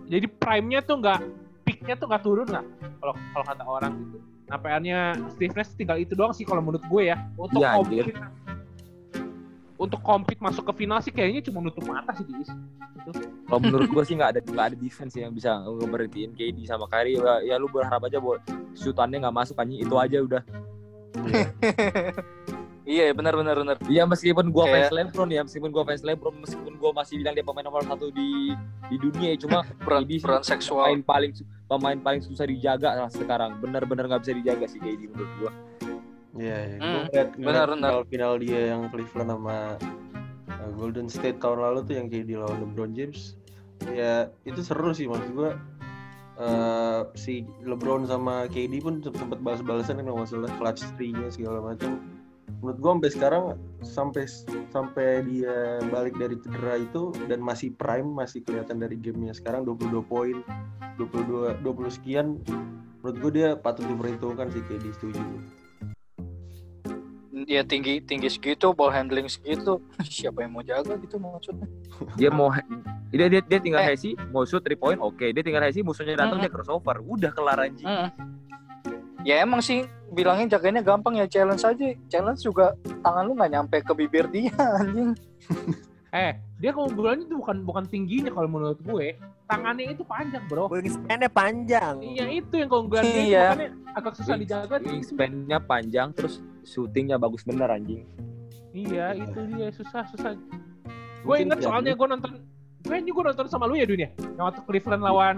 [0.06, 1.20] jadi prime-nya tuh nggak
[1.66, 2.64] peak-nya tuh nggak turun lah
[3.02, 5.00] kalau kalau kata orang gitu nah PR-nya
[5.34, 8.06] Steve Nash tinggal itu doang sih kalau menurut gue ya untuk Iya, anjir.
[8.14, 8.22] compete
[9.76, 12.56] untuk compete masuk ke final sih kayaknya cuma nutup mata sih di East.
[13.46, 17.20] Kalau menurut gua sih nggak ada nggak ada defense yang bisa ngeberhentiin KD sama Kyrie.
[17.20, 18.40] Ya, ya lu berharap aja buat
[18.72, 20.42] shootannya nggak masuk anjing itu aja udah.
[22.86, 23.76] Iya benar benar benar.
[23.84, 27.34] Iya meskipun gua Kayak- fans LeBron ya, meskipun gua fans LeBron, meskipun gua masih bilang
[27.34, 28.54] dia pemain nomor satu di
[28.86, 30.86] di dunia ya, cuma Peran, KD sih peran seksual.
[30.86, 31.32] pemain paling
[31.66, 33.58] pemain paling susah dijaga lah sekarang.
[33.58, 35.52] Bener-bener nggak bisa dijaga sih KD menurut gua.
[36.36, 36.78] Iya, iya.
[36.78, 37.90] Hmm, Gua ngeliat, benar, benar.
[37.90, 39.58] final, final dia yang Cleveland sama
[40.52, 43.34] uh, Golden State tahun lalu tuh yang kayak di lawan LeBron James.
[43.88, 44.14] Ya
[44.44, 45.58] itu seru sih maksud gua.
[46.36, 47.34] eh, si
[47.64, 51.96] LeBron sama KD pun sempat balas-balasan kan masalah clutch three-nya segala macam.
[52.62, 53.44] Menurut gua sampai sekarang
[53.86, 54.24] sampai
[54.74, 60.02] sampai dia balik dari cedera itu dan masih prime masih kelihatan dari gamenya sekarang 22
[60.06, 60.42] poin
[60.98, 62.42] 22 20 sekian
[63.02, 65.22] menurut gua dia patut diperhitungkan sih KD setuju.
[67.46, 69.78] Dia tinggi tinggi segitu, ball handling segitu.
[70.02, 71.70] Siapa yang mau jaga gitu maksudnya?
[72.20, 72.50] Dia mau
[73.16, 73.96] dia dia, dia tinggal Eh.
[73.96, 75.24] Hesi, mau shoot 3 point, oke.
[75.24, 76.50] Dia tinggal Hesi, musuhnya datang Mm-mm.
[76.50, 77.00] dia crossover.
[77.00, 77.88] Udah kelar anjing.
[77.88, 78.10] Hmm.
[79.26, 81.98] Ya emang sih bilangnya jaganya gampang ya challenge aja.
[82.08, 85.18] Challenge juga tangan lu nggak nyampe ke bibir dia anjing.
[86.16, 86.32] Eh,
[86.64, 89.20] dia keunggulannya itu bukan bukan tingginya kalau menurut gue,
[89.52, 90.72] tangannya itu panjang, Bro.
[90.72, 92.00] Wingspan-nya panjang.
[92.00, 93.46] Iya, itu yang keunggulan dia, itu Iya.
[93.52, 93.70] makanya
[94.00, 94.96] agak susah dijaga tuh.
[94.96, 98.08] Wingspan-nya panjang terus shootingnya bagus bener anjing.
[98.72, 100.40] Iya, itu dia susah susah.
[101.20, 102.32] Gue inget soalnya gue nonton
[102.86, 104.10] Kayaknya gue nonton sama lu ya dunia.
[104.16, 105.36] Yang waktu Cleveland lawan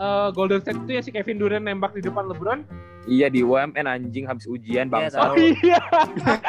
[0.00, 2.64] eh, Golden State itu ya si Kevin Durant nembak di depan LeBron.
[3.02, 5.16] Iya di UMN anjing habis ujian Iya, bangsa.
[5.18, 5.32] tahu.
[5.32, 5.80] Oh iya.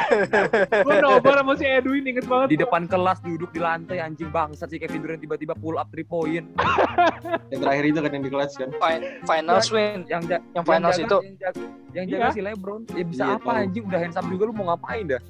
[0.84, 2.48] gue nobar sama si Edwin inget banget.
[2.50, 6.04] Di depan kelas duduk di lantai anjing bangsat si Kevin Durant tiba-tiba pull up 3
[6.04, 6.44] point.
[7.50, 8.68] Yang terakhir itu kan yang di kelas kan.
[8.70, 10.04] Fi- Finals win.
[10.06, 11.18] Yang ja- Yang finals jaga- itu.
[11.18, 12.30] yang jaga, yang jaga Iya.
[12.30, 12.80] si LeBron.
[12.90, 13.60] Ya bisa Iya, apa tahu.
[13.62, 15.22] anjing udah hands up juga lu mau ngapain dah?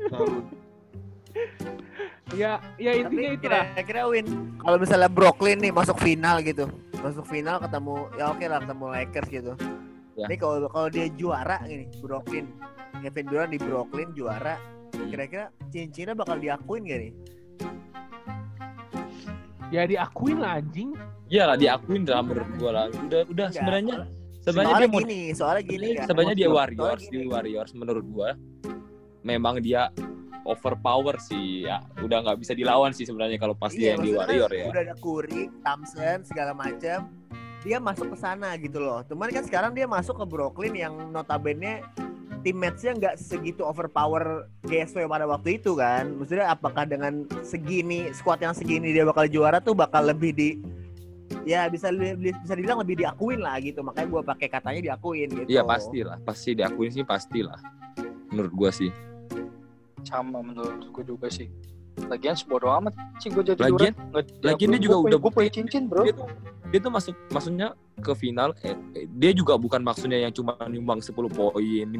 [2.30, 3.64] Ya, ya intinya Tapi itu lah.
[3.74, 4.26] kira-kira win
[4.62, 6.70] kalau misalnya Brooklyn nih masuk final gitu.
[7.00, 9.52] Masuk final ketemu ya oke lah ketemu Lakers gitu.
[10.14, 10.26] Ya.
[10.30, 12.46] Ini kalau kalau dia juara gini, Brooklyn.
[13.00, 14.60] Kevin Durant di Brooklyn juara.
[14.92, 17.12] Kira-kira cincinnya bakal diakuin gak nih?
[19.70, 20.94] Ya diakuin lah anjing.
[21.26, 22.84] Iya lah diakuin lah menurut gua lah.
[22.90, 23.96] Udah udah Enggak, sebenarnya
[24.42, 26.06] sebenarnya soalnya dia mau gini, soalnya gini kan.
[26.10, 27.12] sebenarnya dia Soalnya Warriors gini.
[27.14, 28.30] di Warriors menurut gua
[29.22, 29.82] memang dia
[30.44, 34.18] overpower sih ya udah nggak bisa dilawan sih sebenarnya kalau pas dia yang di Iya,
[34.24, 37.08] Warrior ya Udah ada Curry, Thompson, segala macam.
[37.60, 39.04] Dia masuk ke sana gitu loh.
[39.04, 41.84] Cuman kan sekarang dia masuk ke Brooklyn yang notabene
[42.40, 46.08] teammates-nya nggak segitu overpower GSW pada waktu itu kan.
[46.16, 50.56] Maksudnya apakah dengan segini squad yang segini dia bakal juara tuh bakal lebih di
[51.44, 53.84] ya bisa bisa dibilang lebih diakuin lah gitu.
[53.84, 55.48] Makanya gua pakai katanya diakuin gitu.
[55.52, 57.60] iya pasti lah pasti diakuin sih pasti lah
[58.32, 58.88] menurut gua sih
[60.02, 61.48] Sama menurut gue juga sih.
[62.00, 63.92] Lagian sebodo amat sih gue jadi Lagian-.
[64.10, 66.02] Nggak- lagian ya, dia juga gua udah Gue punya cincin bro.
[66.02, 66.28] dia tuh
[66.70, 71.02] dia tuh masuk maksudnya ke final eh, eh, dia juga bukan maksudnya yang cuma nyumbang
[71.02, 71.90] 10 poin 15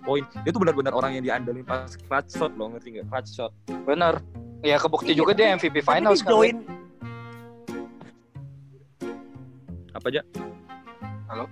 [0.00, 3.50] poin dia tuh benar-benar orang yang diandalin pas clutch shot loh ngerti nggak clutch shot
[3.82, 4.22] Bener.
[4.62, 6.06] Ya kebukti Iya, juga dia MVP kan.
[6.06, 6.56] join
[9.92, 10.22] apa aja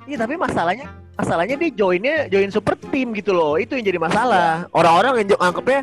[0.05, 4.69] Iya tapi masalahnya masalahnya dia joinnya join super team gitu loh itu yang jadi masalah
[4.71, 5.81] orang-orang yang anggapnya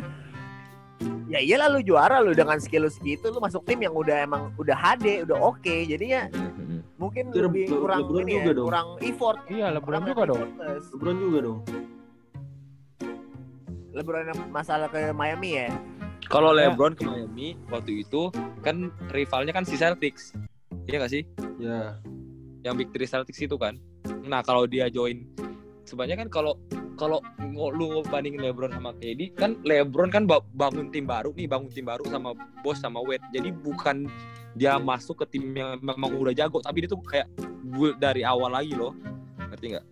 [1.26, 4.50] ya iyalah lu juara lu dengan skill lu segitu lu masuk tim yang udah emang
[4.56, 6.78] udah HD udah oke jadinya Mhm.
[6.96, 8.66] mungkin Itu lebih Le- kurang LeBron ini juga ya, dong.
[8.66, 10.40] kurang effort Iya, LeBron Kurang juga dong.
[10.92, 11.58] LeBron juga dong.
[13.90, 15.68] LeBron yang masalah ke Miami ya
[16.26, 16.68] Kalau Ya.
[16.68, 18.30] LeBron ke Miami waktu itu
[18.60, 20.30] kan rivalnya kan si Celtics.
[20.86, 21.22] Iya gak sih?
[21.58, 21.98] Ya.
[22.60, 23.76] Yang Big Three Celtics itu kan.
[24.24, 25.24] Nah, kalau dia join
[25.88, 26.54] sebenarnya kan kalau
[26.94, 27.24] kalau
[27.56, 31.88] lu ngebandingin LeBron sama KD kan LeBron kan ba- bangun tim baru nih, bangun tim
[31.88, 33.24] baru sama Bos sama Wade.
[33.32, 34.04] Jadi bukan
[34.52, 37.26] dia masuk ke tim yang memang udah jago, tapi dia tuh kayak
[37.72, 38.92] build dari awal lagi loh.
[39.48, 39.86] Ngerti nggak?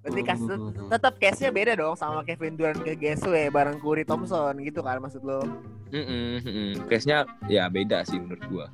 [0.00, 0.40] berarti kas
[0.88, 5.20] tetap case-nya beda dong sama Kevin Durant ke GSW bareng Curry Thompson gitu kan maksud
[5.20, 5.44] lo
[5.90, 8.66] Mm -mm, Case-nya ya beda sih menurut gua.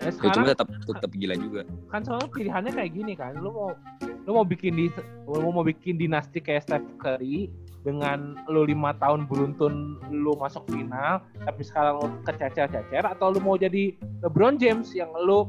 [0.00, 1.60] Ya, Ya, sekarang cuma tetap tetap gila juga.
[1.92, 3.36] kan soalnya pilihannya kayak gini kan.
[3.36, 3.70] Lu mau
[4.00, 4.86] lu mau bikin di
[5.28, 11.24] lu mau bikin dinasti kayak Steph Curry dengan lu lima tahun beruntun lu masuk final
[11.40, 15.48] tapi sekarang lu kececer-cecer atau lu mau jadi LeBron James yang lu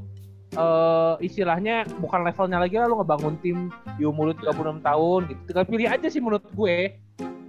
[0.51, 3.67] eh, istilahnya bukan levelnya lagi lah lu ngebangun tim
[3.99, 5.41] di umur lu 36 tahun gitu.
[5.51, 6.95] Tinggal pilih aja sih menurut gue.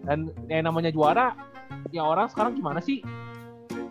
[0.03, 1.31] Dan yang namanya juara
[1.95, 3.03] ya orang sekarang gimana sih?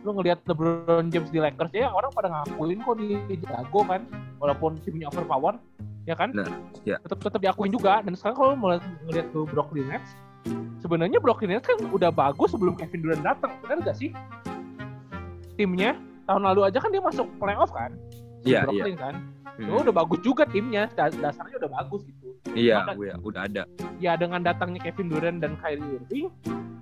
[0.02, 4.02] Lu ngelihat LeBron James di Lakers ya orang pada ngakuin kok dia jago kan?
[4.42, 5.62] Walaupun timnya overpower
[6.10, 6.34] ya kan?
[6.34, 6.50] Nah,
[6.82, 6.98] ya.
[7.06, 8.02] tetap tetap diakuin juga.
[8.02, 8.74] Dan sekarang kalau mau
[9.06, 10.12] ngelihat ke Brooklyn Nets
[10.82, 14.10] sebenarnya Brooklyn Nets kan udah bagus sebelum Kevin Durant datang benar gak sih?
[15.56, 15.94] Timnya
[16.26, 17.94] tahun lalu aja kan dia masuk playoff kan?
[18.42, 19.16] Si Iya, Brooklyn kan
[19.54, 19.68] Hmm.
[19.74, 23.64] Udah bagus juga timnya Da- dasarnya udah bagus gitu Iya, Maka- gue udah ada.
[23.98, 26.28] ya dengan datangnya Kevin Durant dan Kyrie Irving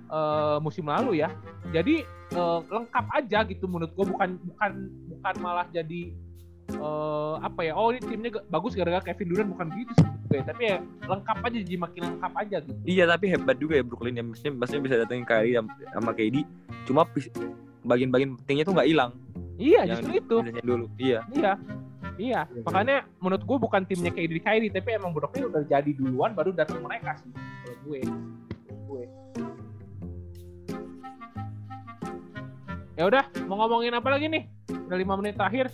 [0.06, 1.28] eh, musim lalu ya
[1.68, 4.70] jadi eh, lengkap aja gitu menurut gua bukan bukan
[5.08, 6.10] bukan malah jadi
[6.70, 10.62] eh, apa ya oh ini timnya bagus gara-gara Kevin Durant bukan gitu sih gue tapi
[10.64, 14.22] ya lengkap aja jadi makin lengkap aja gitu Iya, tapi hebat juga ya Brooklyn ya.
[14.22, 15.58] Maksudnya, maksudnya bisa datengin Kyrie
[15.90, 16.36] sama- KD.
[16.84, 17.02] Cuma
[17.82, 19.10] bagian-bagian pentingnya tuh nggak hilang.
[19.56, 20.86] iya Yang justru itu dulu.
[20.96, 21.20] Iya.
[21.30, 21.52] iya
[22.20, 26.52] iya makanya menurut gue bukan timnya Kyrie Kyrie tapi emang Brooklyn udah jadi duluan baru
[26.52, 28.00] datang mereka sih menurut gue.
[28.90, 29.04] Gue.
[33.00, 34.44] Ya udah mau ngomongin apa lagi nih?
[34.68, 35.72] Udah lima menit terakhir.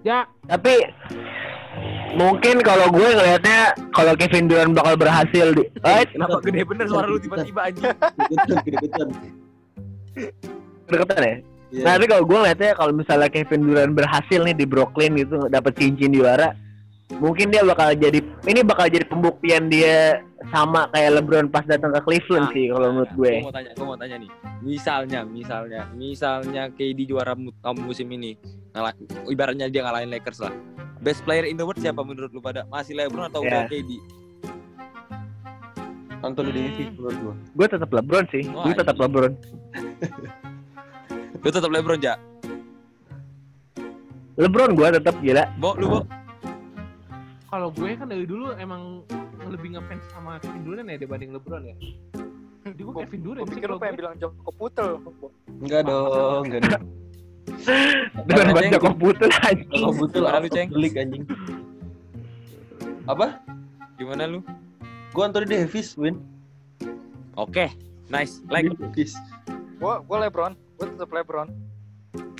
[0.00, 0.24] Ya.
[0.48, 0.88] Tapi
[2.16, 6.40] mungkin kalau gue ngelihatnya kalau Kevin Durant bakal berhasil di eh, Kenapa?
[6.40, 7.68] Gede bener suara lu tiba-tiba?
[7.68, 9.08] Kedeketan, kedeketan.
[10.88, 11.36] deketan ya.
[11.68, 11.84] Iya.
[11.84, 15.76] Nah, tapi kalau gue ngeliatnya kalau misalnya Kevin Durant berhasil nih di Brooklyn gitu dapat
[15.76, 16.56] cincin juara,
[17.20, 22.00] mungkin dia bakal jadi ini bakal jadi pembuktian dia sama kayak LeBron pas datang ke
[22.04, 23.32] Cleveland Nah, sih kalau menurut gue.
[23.36, 24.30] Gue mau tanya, gue mau tanya nih.
[24.64, 28.40] Misalnya, misalnya, misalnya KD juara tahun musim ini,
[28.72, 28.96] ngalah,
[29.28, 30.52] ibaratnya dia ngalahin Lakers lah.
[31.04, 32.64] Best player in the world siapa menurut lu pada?
[32.72, 33.48] Masih LeBron atau Ya.
[33.48, 33.90] udah KD?
[36.18, 37.34] Anthony Davis menurut gua.
[37.54, 38.42] Gue tetap LeBron sih.
[38.48, 39.02] Gue tetap iya.
[39.04, 39.32] LeBron.
[41.42, 42.14] Lu tetap LeBron, Ja?
[44.38, 45.50] LeBron gua tetap gila.
[45.58, 46.00] Bo, lu, Bo?
[47.48, 49.02] Kalau gue kan dari dulu emang
[49.48, 51.76] lebih ngefans sama Kevin Durant ya dibanding LeBron ya.
[52.68, 54.00] Jadi gue Kevin Durant Gue sih pikir lu kalau pengen gue.
[54.04, 54.88] bilang Joko Putel.
[55.64, 56.84] Enggak dong, enggak dong.
[58.28, 59.82] Dengan baca kok putus anjing.
[59.82, 60.22] Oh, betul.
[60.24, 60.68] Gimana lu, Ceng?
[60.70, 61.24] Klik anjing.
[63.08, 63.26] Apa?
[63.96, 64.38] Gimana lu?
[65.16, 66.20] Gua Anthony Davis, Win.
[67.34, 67.72] Oke,
[68.12, 68.44] nice.
[68.52, 68.68] Like.
[68.76, 69.16] Davis.
[69.80, 71.48] Gua gua LeBron, gua tetap LeBron.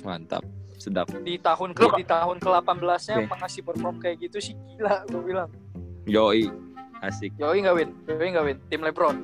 [0.07, 0.43] Mantap.
[0.79, 1.11] Sedap.
[1.11, 3.27] Di tahun ke di tahun ke-18-nya Oke.
[3.35, 5.49] mengasih perform kayak gitu sih gila gua bilang.
[6.07, 6.47] Yoi.
[7.03, 7.35] Asik.
[7.35, 8.57] Yoi nggak win, Yoi nggak win.
[8.71, 9.17] Tim LeBron.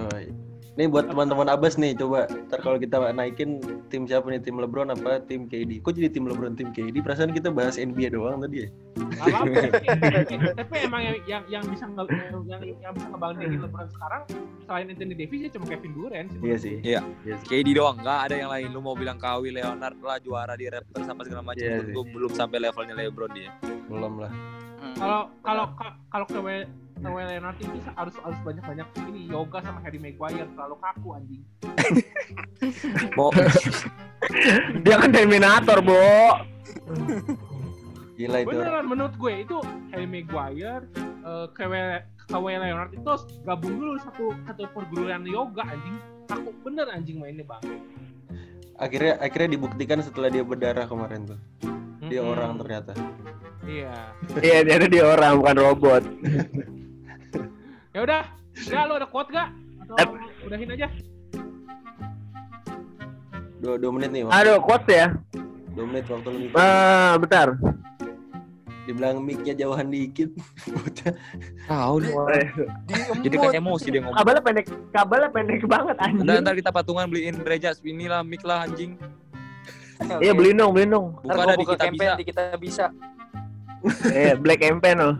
[0.00, 0.08] Oh,
[0.74, 0.78] iya.
[0.78, 3.58] Nih buat teman-teman Abbas nih, coba ntar kalau kita naikin
[3.90, 4.38] tim siapa nih?
[4.38, 5.82] Tim LeBron apa tim KD?
[5.82, 7.02] Kok jadi tim LeBron tim KD?
[7.02, 8.68] Perasaan kita bahas NBA doang tadi ya?
[9.20, 9.50] Tapi,
[10.62, 12.04] tapi emang yang yang, yang bisa nge,
[12.46, 14.22] yang, yang bisa ngebandingin LeBron sekarang
[14.64, 16.40] selain Anthony Davis ya cuma Kevin Durant sih.
[16.40, 16.74] Iya sih.
[16.86, 17.00] Iya.
[17.26, 17.36] Iya.
[17.42, 18.68] KD doang, nggak ada yang lain.
[18.70, 21.66] Lu mau bilang Kawhi Leonard lah juara di Raptors apa segala macam.
[21.66, 23.50] Iya Menurut gua belum sampai levelnya LeBron dia.
[23.90, 24.32] Belum lah.
[24.96, 25.64] Kalau kalau
[26.08, 26.26] kalau
[27.00, 31.42] Kawhi Leonard itu harus harus banyak banyak ini yoga sama Harry Maguire terlalu kaku anjing.
[33.16, 33.32] Mau
[34.84, 35.96] Dia kan Terminator, Bo.
[38.20, 38.52] Gila itu.
[38.52, 39.56] Beneran menurut gue itu
[39.96, 40.84] Harry Maguire,
[41.24, 43.12] uh, Kawhi Kawhi Leonard itu
[43.48, 45.96] gabung dulu satu satu perguruan yoga anjing.
[46.28, 47.64] Kaku bener anjing mainnya bang.
[48.76, 51.40] Akhirnya akhirnya dibuktikan setelah dia berdarah kemarin tuh.
[52.12, 52.32] Dia Mm-mm.
[52.36, 52.92] orang ternyata.
[53.64, 53.96] Iya.
[54.40, 56.02] Iya, dia ada dia orang bukan robot.
[57.90, 58.22] Ya udah,
[58.70, 59.50] ya lo ada quote gak?
[59.98, 60.14] Atau
[60.46, 60.86] udahin aja?
[63.60, 64.22] Dua, dua menit nih.
[64.30, 65.08] Aduh, quotes ya.
[65.74, 66.56] Dua menit waktu lu mikir.
[66.56, 67.48] Eh, bentar.
[68.88, 70.30] Dibilang mic-nya jauhan dikit.
[71.68, 72.14] Tahu nih.
[72.88, 72.94] Di
[73.28, 74.16] Jadi kan emosi dia ngomong.
[74.16, 76.24] Kabelnya pendek, kabelnya pendek banget anjing.
[76.24, 78.96] Ntar, ntar kita patungan beliin Reja ini lah, mic lah anjing.
[80.22, 81.06] Iya, beliin dong, beliin dong.
[81.20, 82.16] Buka ada di kita campaign bisa.
[82.16, 82.84] di kita bisa.
[84.08, 85.16] Eh, Black Campaign loh.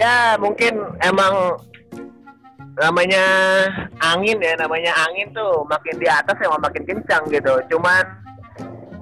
[0.00, 1.60] Ya, mungkin emang
[2.78, 3.24] namanya
[4.00, 7.52] angin ya, namanya angin tuh makin di atas emang makin kencang gitu.
[7.68, 8.04] Cuman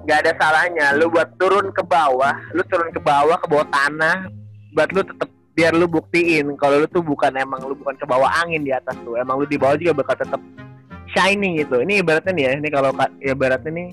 [0.03, 4.27] nggak ada salahnya lu buat turun ke bawah, lu turun ke bawah ke bawah tanah,
[4.75, 8.27] buat lu tetap biar lu buktiin kalau lu tuh bukan emang lu bukan ke bawah
[8.43, 9.15] angin di atas tuh.
[9.15, 10.41] Emang lu di bawah juga bakal tetap
[11.11, 11.79] shining gitu.
[11.83, 13.87] Ini ibaratnya nih ya, ini kalau ka- ibaratnya nih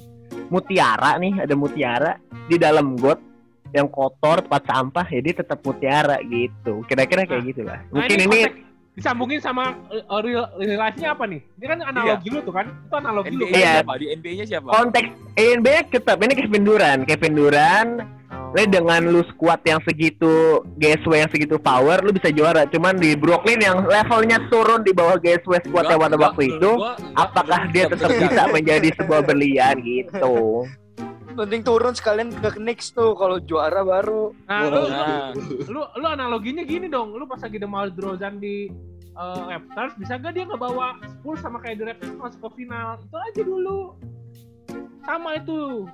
[0.48, 2.12] mutiara nih, ada mutiara
[2.48, 3.20] di dalam got
[3.68, 8.16] yang kotor tempat sampah ya dia tetap mutiara gitu kira-kira kayak gitu lah Nah, mungkin
[8.16, 8.67] ini, konteks
[8.98, 11.40] disambungin sama uh, real, real life-nya apa nih?
[11.54, 12.66] Ini kan analogi lu tuh kan?
[12.68, 13.46] Itu analogi lu.
[13.46, 13.72] NBA Iya.
[13.78, 13.92] siapa?
[13.94, 14.68] Di NBA-nya siapa?
[14.68, 17.92] konteks NBA tetap ini Kevin Durant Kevin Durant
[18.28, 18.52] Oh.
[18.52, 20.32] lu dengan lu squad yang segitu
[20.76, 25.16] GSW yang segitu power lu bisa juara cuman di Brooklyn yang levelnya turun di bawah
[25.16, 29.20] GSW squad yang waktu itu gua- apakah menurut dia gua tetap bisa bisa menjadi sebuah
[29.22, 30.36] berlian gitu
[31.38, 34.34] Mending turun sekalian ke Knicks tuh kalau juara baru.
[34.50, 35.30] Nah, lu, lu, Nah,
[35.70, 37.14] lu, lu analoginya gini dong.
[37.14, 38.66] Lu pas lagi DeMar DeRozan di
[39.14, 42.98] uh, Raptors, bisa gak dia ngebawa Spurs sama kayak di Raptors masuk ke final?
[42.98, 43.78] Itu aja dulu.
[45.06, 45.86] Sama itu.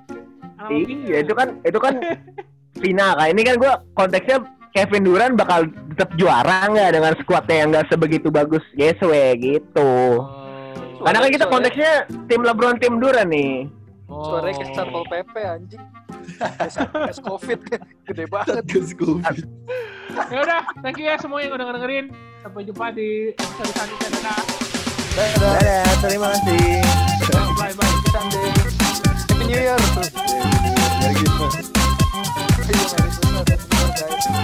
[0.57, 1.05] Analoginya.
[1.13, 1.93] Iya, itu kan itu kan
[2.81, 3.27] final kan.
[3.29, 4.37] Ini kan gua konteksnya
[4.73, 9.93] Kevin Durant bakal tetap juara nggak dengan skuadnya yang nggak sebegitu bagus GSW gitu.
[10.19, 11.05] Oh.
[11.05, 11.91] Karena kan kita konteksnya
[12.25, 13.69] tim LeBron, tim Durant nih.
[14.05, 14.29] Oh.
[14.29, 15.85] Suaranya kayak Satpol PP anjing.
[16.37, 17.59] Tes Covid
[18.05, 18.61] gede banget.
[18.61, 19.37] Satgas Covid.
[20.29, 22.13] Ya udah, thank you ya semua yang udah dengerin.
[22.45, 24.09] Sampai jumpa di episode selanjutnya.
[24.13, 24.37] Dadah.
[25.15, 25.53] Dadah.
[25.57, 26.85] Dadah, terima kasih.
[27.57, 27.93] Bye bye.
[28.13, 28.49] Sunday.
[29.25, 29.79] Happy New Year.
[31.01, 31.73] Merry Christmas.
[32.69, 34.34] Merry